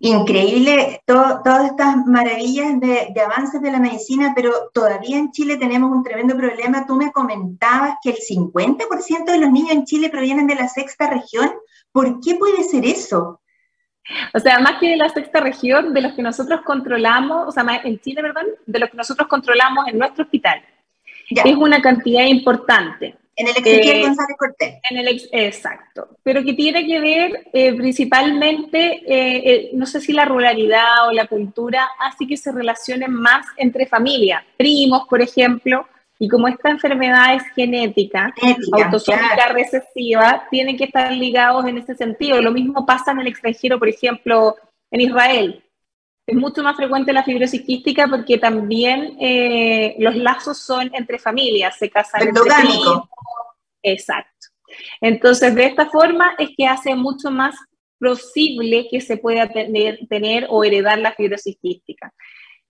increíble 0.00 1.02
todas 1.06 1.66
estas 1.66 2.06
maravillas 2.06 2.78
de, 2.80 3.12
avances 3.20 3.60
de 3.60 3.70
la 3.70 3.80
medicina, 3.80 4.32
pero 4.34 4.70
todavía 4.72 5.18
en 5.18 5.32
Chile 5.32 5.56
tenemos 5.56 5.90
un 5.90 6.04
tremendo 6.04 6.36
problema. 6.36 6.86
Tú 6.86 6.94
me 6.94 7.12
comentabas 7.12 7.96
que 8.02 8.10
el 8.10 8.16
50% 8.16 9.24
de 9.24 9.38
los 9.38 9.50
niños 9.50 9.72
en 9.72 9.84
Chile 9.84 10.08
provienen 10.08 10.46
de 10.46 10.54
la 10.54 10.68
sexta 10.68 11.10
región. 11.10 11.50
¿Por 11.90 12.20
qué 12.20 12.36
puede 12.36 12.62
ser 12.64 12.84
eso? 12.84 13.40
O 14.32 14.38
sea, 14.38 14.58
más 14.60 14.78
que 14.80 14.88
de 14.88 14.96
la 14.96 15.08
sexta 15.08 15.40
región, 15.40 15.92
de 15.92 16.00
los 16.00 16.12
que 16.12 16.22
nosotros 16.22 16.62
controlamos, 16.64 17.48
o 17.48 17.52
sea, 17.52 17.64
en 17.84 17.98
Chile, 18.00 18.22
perdón, 18.22 18.46
de 18.66 18.78
los 18.78 18.90
que 18.90 18.96
nosotros 18.96 19.28
controlamos 19.28 19.86
en 19.88 19.98
nuestro 19.98 20.24
hospital. 20.24 20.62
Es 21.30 21.56
una 21.56 21.82
cantidad 21.82 22.24
importante. 22.24 23.18
En 23.38 23.46
el 23.46 23.56
Ezequiel 23.56 24.02
González 24.02 24.36
Cortés. 24.36 24.80
En 24.90 24.98
el 24.98 25.20
exacto, 25.30 26.08
pero 26.24 26.42
que 26.42 26.54
tiene 26.54 26.84
que 26.84 26.98
ver 26.98 27.46
eh, 27.52 27.72
principalmente, 27.72 29.00
eh, 29.06 29.42
eh, 29.44 29.70
no 29.74 29.86
sé 29.86 30.00
si 30.00 30.12
la 30.12 30.24
ruralidad 30.24 31.06
o 31.08 31.12
la 31.12 31.28
cultura 31.28 31.88
hace 32.00 32.26
que 32.26 32.36
se 32.36 32.50
relacionen 32.50 33.12
más 33.12 33.46
entre 33.56 33.86
familias, 33.86 34.42
primos, 34.56 35.06
por 35.08 35.22
ejemplo, 35.22 35.86
y 36.18 36.28
como 36.28 36.48
esta 36.48 36.70
enfermedad 36.70 37.36
es 37.36 37.44
genética, 37.54 38.34
autosómica 38.72 39.52
recesiva, 39.52 40.48
tienen 40.50 40.76
que 40.76 40.84
estar 40.84 41.12
ligados 41.12 41.64
en 41.66 41.78
ese 41.78 41.94
sentido. 41.94 42.42
Lo 42.42 42.50
mismo 42.50 42.84
pasa 42.84 43.12
en 43.12 43.20
el 43.20 43.28
extranjero, 43.28 43.78
por 43.78 43.88
ejemplo, 43.88 44.56
en 44.90 45.00
Israel. 45.00 45.62
Es 46.28 46.36
mucho 46.36 46.62
más 46.62 46.76
frecuente 46.76 47.10
la 47.12 47.24
fibrosis 47.24 47.62
quística 47.62 48.06
porque 48.06 48.36
también 48.36 49.16
los 49.98 50.14
lazos 50.14 50.58
son 50.58 50.90
entre 50.92 51.18
familias, 51.18 51.78
se 51.78 51.88
casan 51.88 52.28
entre 52.28 52.42
primos, 52.42 53.08
Exacto. 53.82 54.48
Entonces, 55.00 55.54
de 55.54 55.64
esta 55.64 55.88
forma 55.88 56.34
es 56.38 56.50
que 56.54 56.66
hace 56.66 56.94
mucho 56.94 57.30
más 57.30 57.56
posible 57.98 58.88
que 58.90 59.00
se 59.00 59.16
pueda 59.16 59.48
tener, 59.48 60.00
tener 60.08 60.46
o 60.50 60.62
heredar 60.64 60.98
la 60.98 61.12
fibrosis 61.12 61.56
quística. 61.60 62.12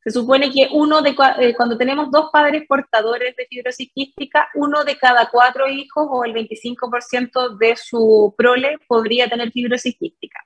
Se 0.03 0.11
supone 0.11 0.51
que 0.51 0.69
uno 0.73 1.03
de 1.03 1.15
eh, 1.41 1.55
cuando 1.55 1.77
tenemos 1.77 2.11
dos 2.11 2.31
padres 2.33 2.65
portadores 2.67 3.35
de 3.37 3.47
fibrosis 3.47 3.91
quística, 3.93 4.49
uno 4.55 4.85
de 4.85 4.97
cada 4.97 5.29
cuatro 5.29 5.69
hijos 5.69 6.07
o 6.09 6.25
el 6.25 6.33
25% 6.33 7.59
de 7.59 7.77
su 7.77 8.33
prole 8.37 8.79
podría 8.87 9.29
tener 9.29 9.51
fibrosis 9.51 9.97
quística. 9.99 10.41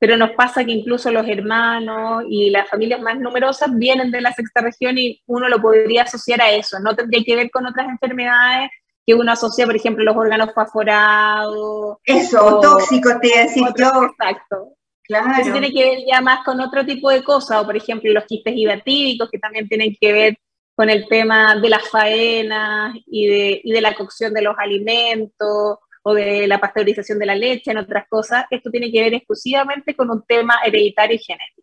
Pero 0.00 0.16
nos 0.16 0.30
pasa 0.30 0.64
que 0.64 0.72
incluso 0.72 1.12
los 1.12 1.28
hermanos 1.28 2.24
y 2.28 2.50
las 2.50 2.68
familias 2.68 3.00
más 3.00 3.20
numerosas 3.20 3.68
vienen 3.76 4.10
de 4.10 4.22
la 4.22 4.32
sexta 4.32 4.62
región 4.62 4.96
y 4.96 5.22
uno 5.26 5.48
lo 5.48 5.60
podría 5.60 6.02
asociar 6.02 6.40
a 6.40 6.50
eso. 6.50 6.80
No 6.80 6.96
tendría 6.96 7.22
que 7.22 7.36
ver 7.36 7.50
con 7.50 7.66
otras 7.66 7.86
enfermedades 7.86 8.70
que 9.06 9.14
uno 9.14 9.30
asocia, 9.30 9.66
por 9.66 9.76
ejemplo, 9.76 10.02
los 10.02 10.16
órganos 10.16 10.54
fosforados. 10.54 11.98
Eso, 12.04 12.60
tóxicos, 12.60 13.20
te 13.20 13.28
decir 13.28 13.62
yo. 13.76 14.04
Exacto. 14.04 14.74
Claro. 15.04 15.42
Eso 15.42 15.52
tiene 15.52 15.70
que 15.70 15.84
ver 15.84 15.98
ya 16.06 16.20
más 16.22 16.44
con 16.44 16.60
otro 16.60 16.86
tipo 16.86 17.10
de 17.10 17.22
cosas, 17.22 17.62
o 17.62 17.66
por 17.66 17.76
ejemplo 17.76 18.10
los 18.12 18.24
quistes 18.24 18.54
hidratídicos, 18.56 19.28
que 19.28 19.38
también 19.38 19.68
tienen 19.68 19.94
que 20.00 20.12
ver 20.12 20.38
con 20.74 20.88
el 20.88 21.06
tema 21.08 21.56
de 21.56 21.68
las 21.68 21.88
faenas 21.90 22.94
y 23.06 23.26
de, 23.26 23.60
y 23.62 23.72
de 23.72 23.80
la 23.82 23.94
cocción 23.94 24.32
de 24.32 24.40
los 24.40 24.56
alimentos 24.56 25.78
o 26.02 26.14
de 26.14 26.46
la 26.46 26.60
pasteurización 26.60 27.18
de 27.18 27.26
la 27.26 27.34
leche, 27.34 27.70
en 27.70 27.78
otras 27.78 28.06
cosas. 28.08 28.46
Esto 28.50 28.70
tiene 28.70 28.90
que 28.90 29.02
ver 29.02 29.14
exclusivamente 29.14 29.94
con 29.94 30.10
un 30.10 30.22
tema 30.26 30.60
hereditario 30.64 31.16
y 31.16 31.18
genético. 31.18 31.60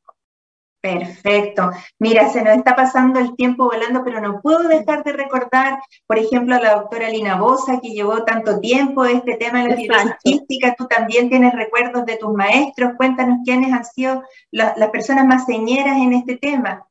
Perfecto. 0.79 1.71
Mira, 1.99 2.29
se 2.29 2.43
nos 2.43 2.55
está 2.55 2.75
pasando 2.75 3.19
el 3.19 3.35
tiempo 3.35 3.65
volando, 3.65 4.03
pero 4.03 4.21
no 4.21 4.41
puedo 4.41 4.67
dejar 4.69 5.03
de 5.03 5.11
recordar, 5.11 5.79
por 6.05 6.17
ejemplo, 6.17 6.55
a 6.55 6.61
la 6.61 6.75
doctora 6.75 7.09
Lina 7.09 7.39
Bosa, 7.39 7.79
que 7.81 7.89
llevó 7.89 8.23
tanto 8.23 8.59
tiempo 8.59 9.03
este 9.03 9.35
tema 9.35 9.63
de 9.63 9.69
la 9.69 9.75
fibrosis 9.75 10.41
Tú 10.77 10.87
también 10.87 11.29
tienes 11.29 11.53
recuerdos 11.53 12.05
de 12.05 12.17
tus 12.17 12.31
maestros. 12.33 12.91
Cuéntanos 12.95 13.39
quiénes 13.43 13.73
han 13.73 13.85
sido 13.85 14.23
las 14.51 14.89
personas 14.89 15.25
más 15.25 15.45
señeras 15.45 15.97
en 15.97 16.13
este 16.13 16.37
tema. 16.37 16.86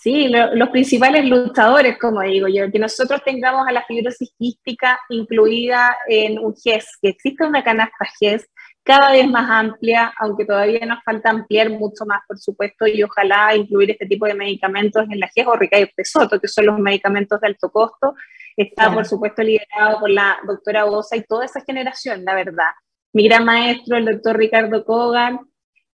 Sí, 0.00 0.28
los 0.28 0.68
principales 0.68 1.28
luchadores, 1.28 1.98
como 1.98 2.20
digo 2.22 2.46
yo, 2.46 2.70
que 2.70 2.78
nosotros 2.78 3.20
tengamos 3.24 3.66
a 3.66 3.72
la 3.72 3.82
fibrosis 3.82 4.32
quística 4.38 4.96
incluida 5.08 5.98
en 6.06 6.38
un 6.38 6.54
GES, 6.54 6.98
que 7.02 7.08
existe 7.08 7.44
una 7.44 7.64
canasta 7.64 8.06
GES 8.20 8.48
cada 8.84 9.10
vez 9.10 9.28
más 9.28 9.50
amplia, 9.50 10.14
aunque 10.20 10.44
todavía 10.44 10.86
nos 10.86 11.02
falta 11.02 11.30
ampliar 11.30 11.70
mucho 11.70 12.06
más, 12.06 12.20
por 12.28 12.38
supuesto, 12.38 12.86
y 12.86 13.02
ojalá 13.02 13.56
incluir 13.56 13.90
este 13.90 14.06
tipo 14.06 14.26
de 14.26 14.34
medicamentos 14.34 15.04
en 15.10 15.18
la 15.18 15.28
GES 15.34 15.48
o 15.48 15.56
Ricayo 15.56 15.88
Pesoto, 15.96 16.40
que 16.40 16.46
son 16.46 16.66
los 16.66 16.78
medicamentos 16.78 17.40
de 17.40 17.48
alto 17.48 17.68
costo. 17.68 18.14
Está, 18.56 18.94
por 18.94 19.04
supuesto, 19.04 19.42
liderado 19.42 19.98
por 19.98 20.10
la 20.10 20.38
doctora 20.46 20.84
Bosa 20.84 21.16
y 21.16 21.24
toda 21.24 21.44
esa 21.44 21.60
generación, 21.62 22.24
la 22.24 22.36
verdad. 22.36 22.70
Mi 23.12 23.26
gran 23.26 23.44
maestro, 23.44 23.96
el 23.96 24.04
doctor 24.04 24.36
Ricardo 24.36 24.84
Kogan, 24.84 25.40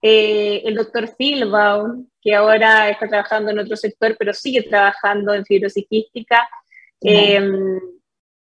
eh, 0.03 0.61
el 0.67 0.75
doctor 0.75 1.09
Silbaum, 1.09 2.07
que 2.25 2.35
ahora 2.35 2.89
está 2.89 3.07
trabajando 3.07 3.51
en 3.51 3.59
otro 3.61 3.77
sector, 3.77 4.17
pero 4.19 4.33
sigue 4.33 4.63
trabajando 4.63 5.35
en 5.35 5.45
fibrosis 5.45 5.87
quística 5.89 6.49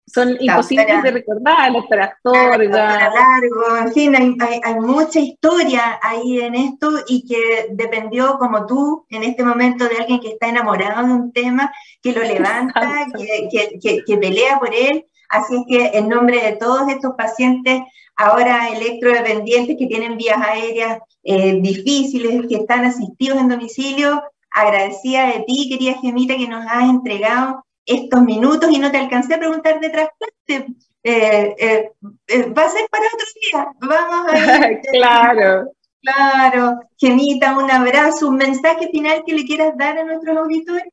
son 0.05 0.38
imposibles 0.39 1.01
de 1.01 1.12
recordar, 1.12 1.71
doctora 1.71 2.05
Astorga. 2.05 3.09
largo, 3.09 3.77
en 3.77 3.93
fin, 3.93 4.15
hay, 4.15 4.62
hay, 4.63 4.75
mucha 4.75 5.19
historia 5.19 5.99
ahí 6.01 6.41
en 6.41 6.55
esto 6.55 6.91
y 7.07 7.25
que 7.25 7.67
dependió, 7.71 8.38
como 8.38 8.65
tú, 8.65 9.05
en 9.09 9.23
este 9.23 9.43
momento 9.43 9.88
de 9.88 9.97
alguien 9.97 10.19
que 10.19 10.31
está 10.31 10.49
enamorado 10.49 11.07
de 11.07 11.13
un 11.13 11.31
tema, 11.31 11.71
que 12.01 12.12
lo 12.12 12.21
levanta, 12.21 13.07
que, 13.17 13.79
que, 13.81 14.03
que, 14.05 14.17
pelea 14.17 14.59
por 14.59 14.73
él. 14.73 15.05
Así 15.29 15.55
es 15.55 15.63
que 15.67 15.97
en 15.97 16.09
nombre 16.09 16.41
de 16.41 16.57
todos 16.57 16.88
estos 16.89 17.13
pacientes, 17.17 17.81
ahora 18.15 18.69
electrodependientes 18.69 19.76
que 19.78 19.88
tienen 19.88 20.17
vías 20.17 20.38
aéreas 20.38 20.99
eh, 21.23 21.60
difíciles, 21.62 22.47
que 22.47 22.56
están 22.56 22.86
asistidos 22.86 23.39
en 23.39 23.49
domicilio, 23.49 24.23
agradecida 24.52 25.28
de 25.28 25.43
ti, 25.47 25.69
querida 25.69 25.99
Gemita, 26.02 26.38
que 26.38 26.47
nos 26.47 26.65
has 26.67 26.89
entregado 26.89 27.65
estos 27.86 28.21
minutos 28.21 28.71
y 28.71 28.80
no 28.80 28.91
te 28.91 28.97
alcancé 28.97 29.36
a 29.36 29.39
preguntar 29.39 29.80
de 29.80 29.89
trasplante. 29.89 30.76
Eh, 31.04 31.56
eh, 31.58 31.91
va 32.58 32.63
a 32.63 32.69
ser 32.69 32.88
para 32.89 33.06
otro 33.06 33.28
día. 33.41 33.67
Vamos 33.82 34.32
a 34.32 34.71
ir. 34.71 34.82
claro. 34.91 35.71
Claro. 36.02 36.80
Gemita, 36.97 37.58
un 37.58 37.71
abrazo, 37.71 38.28
un 38.28 38.36
mensaje 38.36 38.89
final 38.89 39.23
que 39.26 39.34
le 39.34 39.45
quieras 39.45 39.78
dar 39.78 39.97
a 39.97 40.04
nuestros 40.04 40.38
auditores. 40.38 40.92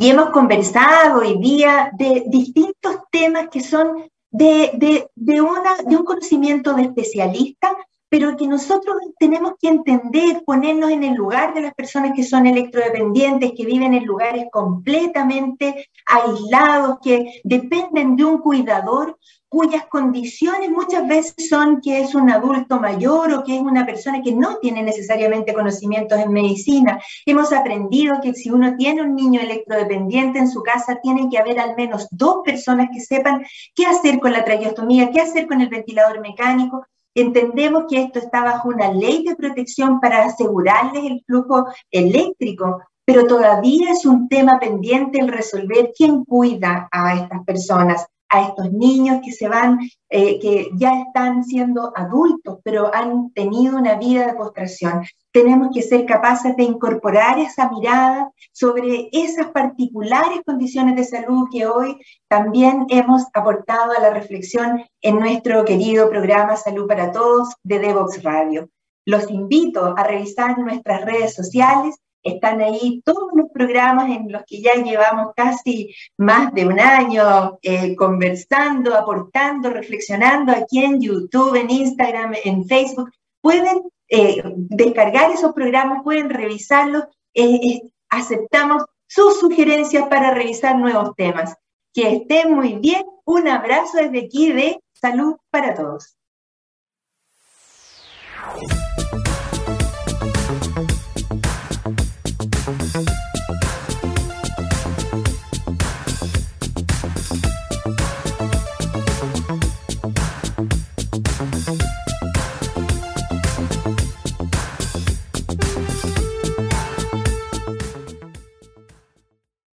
Y 0.00 0.10
hemos 0.10 0.30
conversado 0.30 1.20
hoy 1.20 1.38
día 1.38 1.90
de 1.98 2.22
distintos 2.28 2.98
temas 3.10 3.48
que 3.50 3.60
son 3.60 4.08
de, 4.30 4.70
de, 4.74 5.10
de, 5.16 5.40
una, 5.40 5.74
de 5.84 5.96
un 5.96 6.04
conocimiento 6.04 6.72
de 6.74 6.82
especialista, 6.82 7.76
pero 8.08 8.36
que 8.36 8.46
nosotros 8.46 8.96
tenemos 9.18 9.52
que 9.60 9.68
entender, 9.68 10.42
ponernos 10.44 10.90
en 10.90 11.04
el 11.04 11.14
lugar 11.14 11.54
de 11.54 11.62
las 11.62 11.74
personas 11.74 12.12
que 12.14 12.22
son 12.22 12.46
electrodependientes, 12.46 13.52
que 13.56 13.66
viven 13.66 13.94
en 13.94 14.06
lugares 14.06 14.46
completamente 14.50 15.88
aislados, 16.06 16.98
que 17.02 17.40
dependen 17.44 18.16
de 18.16 18.24
un 18.24 18.38
cuidador 18.38 19.18
cuyas 19.48 19.86
condiciones 19.86 20.70
muchas 20.70 21.08
veces 21.08 21.48
son 21.48 21.80
que 21.80 22.00
es 22.00 22.14
un 22.14 22.30
adulto 22.30 22.78
mayor 22.78 23.32
o 23.32 23.44
que 23.44 23.56
es 23.56 23.62
una 23.62 23.86
persona 23.86 24.20
que 24.22 24.32
no 24.32 24.58
tiene 24.58 24.82
necesariamente 24.82 25.54
conocimientos 25.54 26.18
en 26.18 26.32
medicina. 26.32 27.00
Hemos 27.24 27.52
aprendido 27.52 28.20
que 28.22 28.34
si 28.34 28.50
uno 28.50 28.76
tiene 28.76 29.02
un 29.02 29.16
niño 29.16 29.40
electrodependiente 29.40 30.38
en 30.38 30.50
su 30.50 30.62
casa, 30.62 31.00
tiene 31.02 31.28
que 31.30 31.38
haber 31.38 31.58
al 31.60 31.76
menos 31.76 32.08
dos 32.10 32.38
personas 32.44 32.88
que 32.92 33.00
sepan 33.00 33.44
qué 33.74 33.86
hacer 33.86 34.20
con 34.20 34.32
la 34.32 34.44
traqueostomía, 34.44 35.10
qué 35.10 35.20
hacer 35.20 35.46
con 35.46 35.60
el 35.62 35.68
ventilador 35.68 36.20
mecánico, 36.20 36.84
Entendemos 37.14 37.84
que 37.88 38.02
esto 38.02 38.18
está 38.18 38.44
bajo 38.44 38.68
una 38.68 38.92
ley 38.92 39.24
de 39.24 39.36
protección 39.36 40.00
para 40.00 40.24
asegurarles 40.24 41.04
el 41.04 41.22
flujo 41.26 41.66
eléctrico, 41.90 42.82
pero 43.04 43.26
todavía 43.26 43.92
es 43.92 44.04
un 44.04 44.28
tema 44.28 44.58
pendiente 44.60 45.18
el 45.18 45.28
resolver 45.28 45.92
quién 45.96 46.24
cuida 46.24 46.88
a 46.92 47.14
estas 47.14 47.44
personas 47.44 48.06
a 48.30 48.48
estos 48.48 48.72
niños 48.72 49.20
que 49.24 49.32
se 49.32 49.48
van, 49.48 49.78
eh, 50.10 50.38
que 50.38 50.70
ya 50.76 51.02
están 51.02 51.44
siendo 51.44 51.92
adultos, 51.96 52.58
pero 52.62 52.94
han 52.94 53.30
tenido 53.32 53.76
una 53.76 53.94
vida 53.94 54.26
de 54.26 54.34
postración. 54.34 55.04
Tenemos 55.32 55.68
que 55.72 55.82
ser 55.82 56.06
capaces 56.06 56.56
de 56.56 56.64
incorporar 56.64 57.38
esa 57.38 57.70
mirada 57.70 58.30
sobre 58.52 59.08
esas 59.12 59.48
particulares 59.48 60.40
condiciones 60.44 60.96
de 60.96 61.04
salud 61.04 61.48
que 61.50 61.66
hoy 61.66 61.98
también 62.28 62.86
hemos 62.88 63.24
aportado 63.32 63.92
a 63.92 64.00
la 64.00 64.10
reflexión 64.10 64.82
en 65.00 65.18
nuestro 65.18 65.64
querido 65.64 66.10
programa 66.10 66.56
Salud 66.56 66.86
para 66.86 67.12
Todos 67.12 67.54
de 67.62 67.78
Devox 67.78 68.22
Radio. 68.22 68.68
Los 69.04 69.30
invito 69.30 69.94
a 69.96 70.04
revisar 70.04 70.58
nuestras 70.58 71.04
redes 71.04 71.34
sociales 71.34 71.96
están 72.28 72.60
ahí 72.60 73.02
todos 73.04 73.30
los 73.34 73.50
programas 73.52 74.10
en 74.10 74.30
los 74.30 74.42
que 74.46 74.60
ya 74.60 74.74
llevamos 74.74 75.32
casi 75.34 75.94
más 76.16 76.52
de 76.54 76.66
un 76.66 76.80
año 76.80 77.58
eh, 77.62 77.94
conversando, 77.96 78.94
aportando, 78.94 79.70
reflexionando 79.70 80.52
aquí 80.52 80.84
en 80.84 81.00
YouTube, 81.00 81.54
en 81.56 81.70
Instagram, 81.70 82.34
en 82.44 82.66
Facebook. 82.66 83.10
Pueden 83.40 83.82
eh, 84.08 84.42
descargar 84.44 85.30
esos 85.30 85.52
programas, 85.52 86.02
pueden 86.02 86.30
revisarlos. 86.30 87.04
Eh, 87.34 87.80
aceptamos 88.08 88.84
sus 89.06 89.38
sugerencias 89.40 90.08
para 90.08 90.32
revisar 90.32 90.76
nuevos 90.76 91.14
temas. 91.16 91.56
Que 91.92 92.16
estén 92.16 92.52
muy 92.54 92.74
bien. 92.74 93.04
Un 93.24 93.48
abrazo 93.48 93.98
desde 93.98 94.26
aquí 94.26 94.52
de 94.52 94.80
Salud 94.92 95.36
para 95.50 95.74
Todos. 95.74 96.16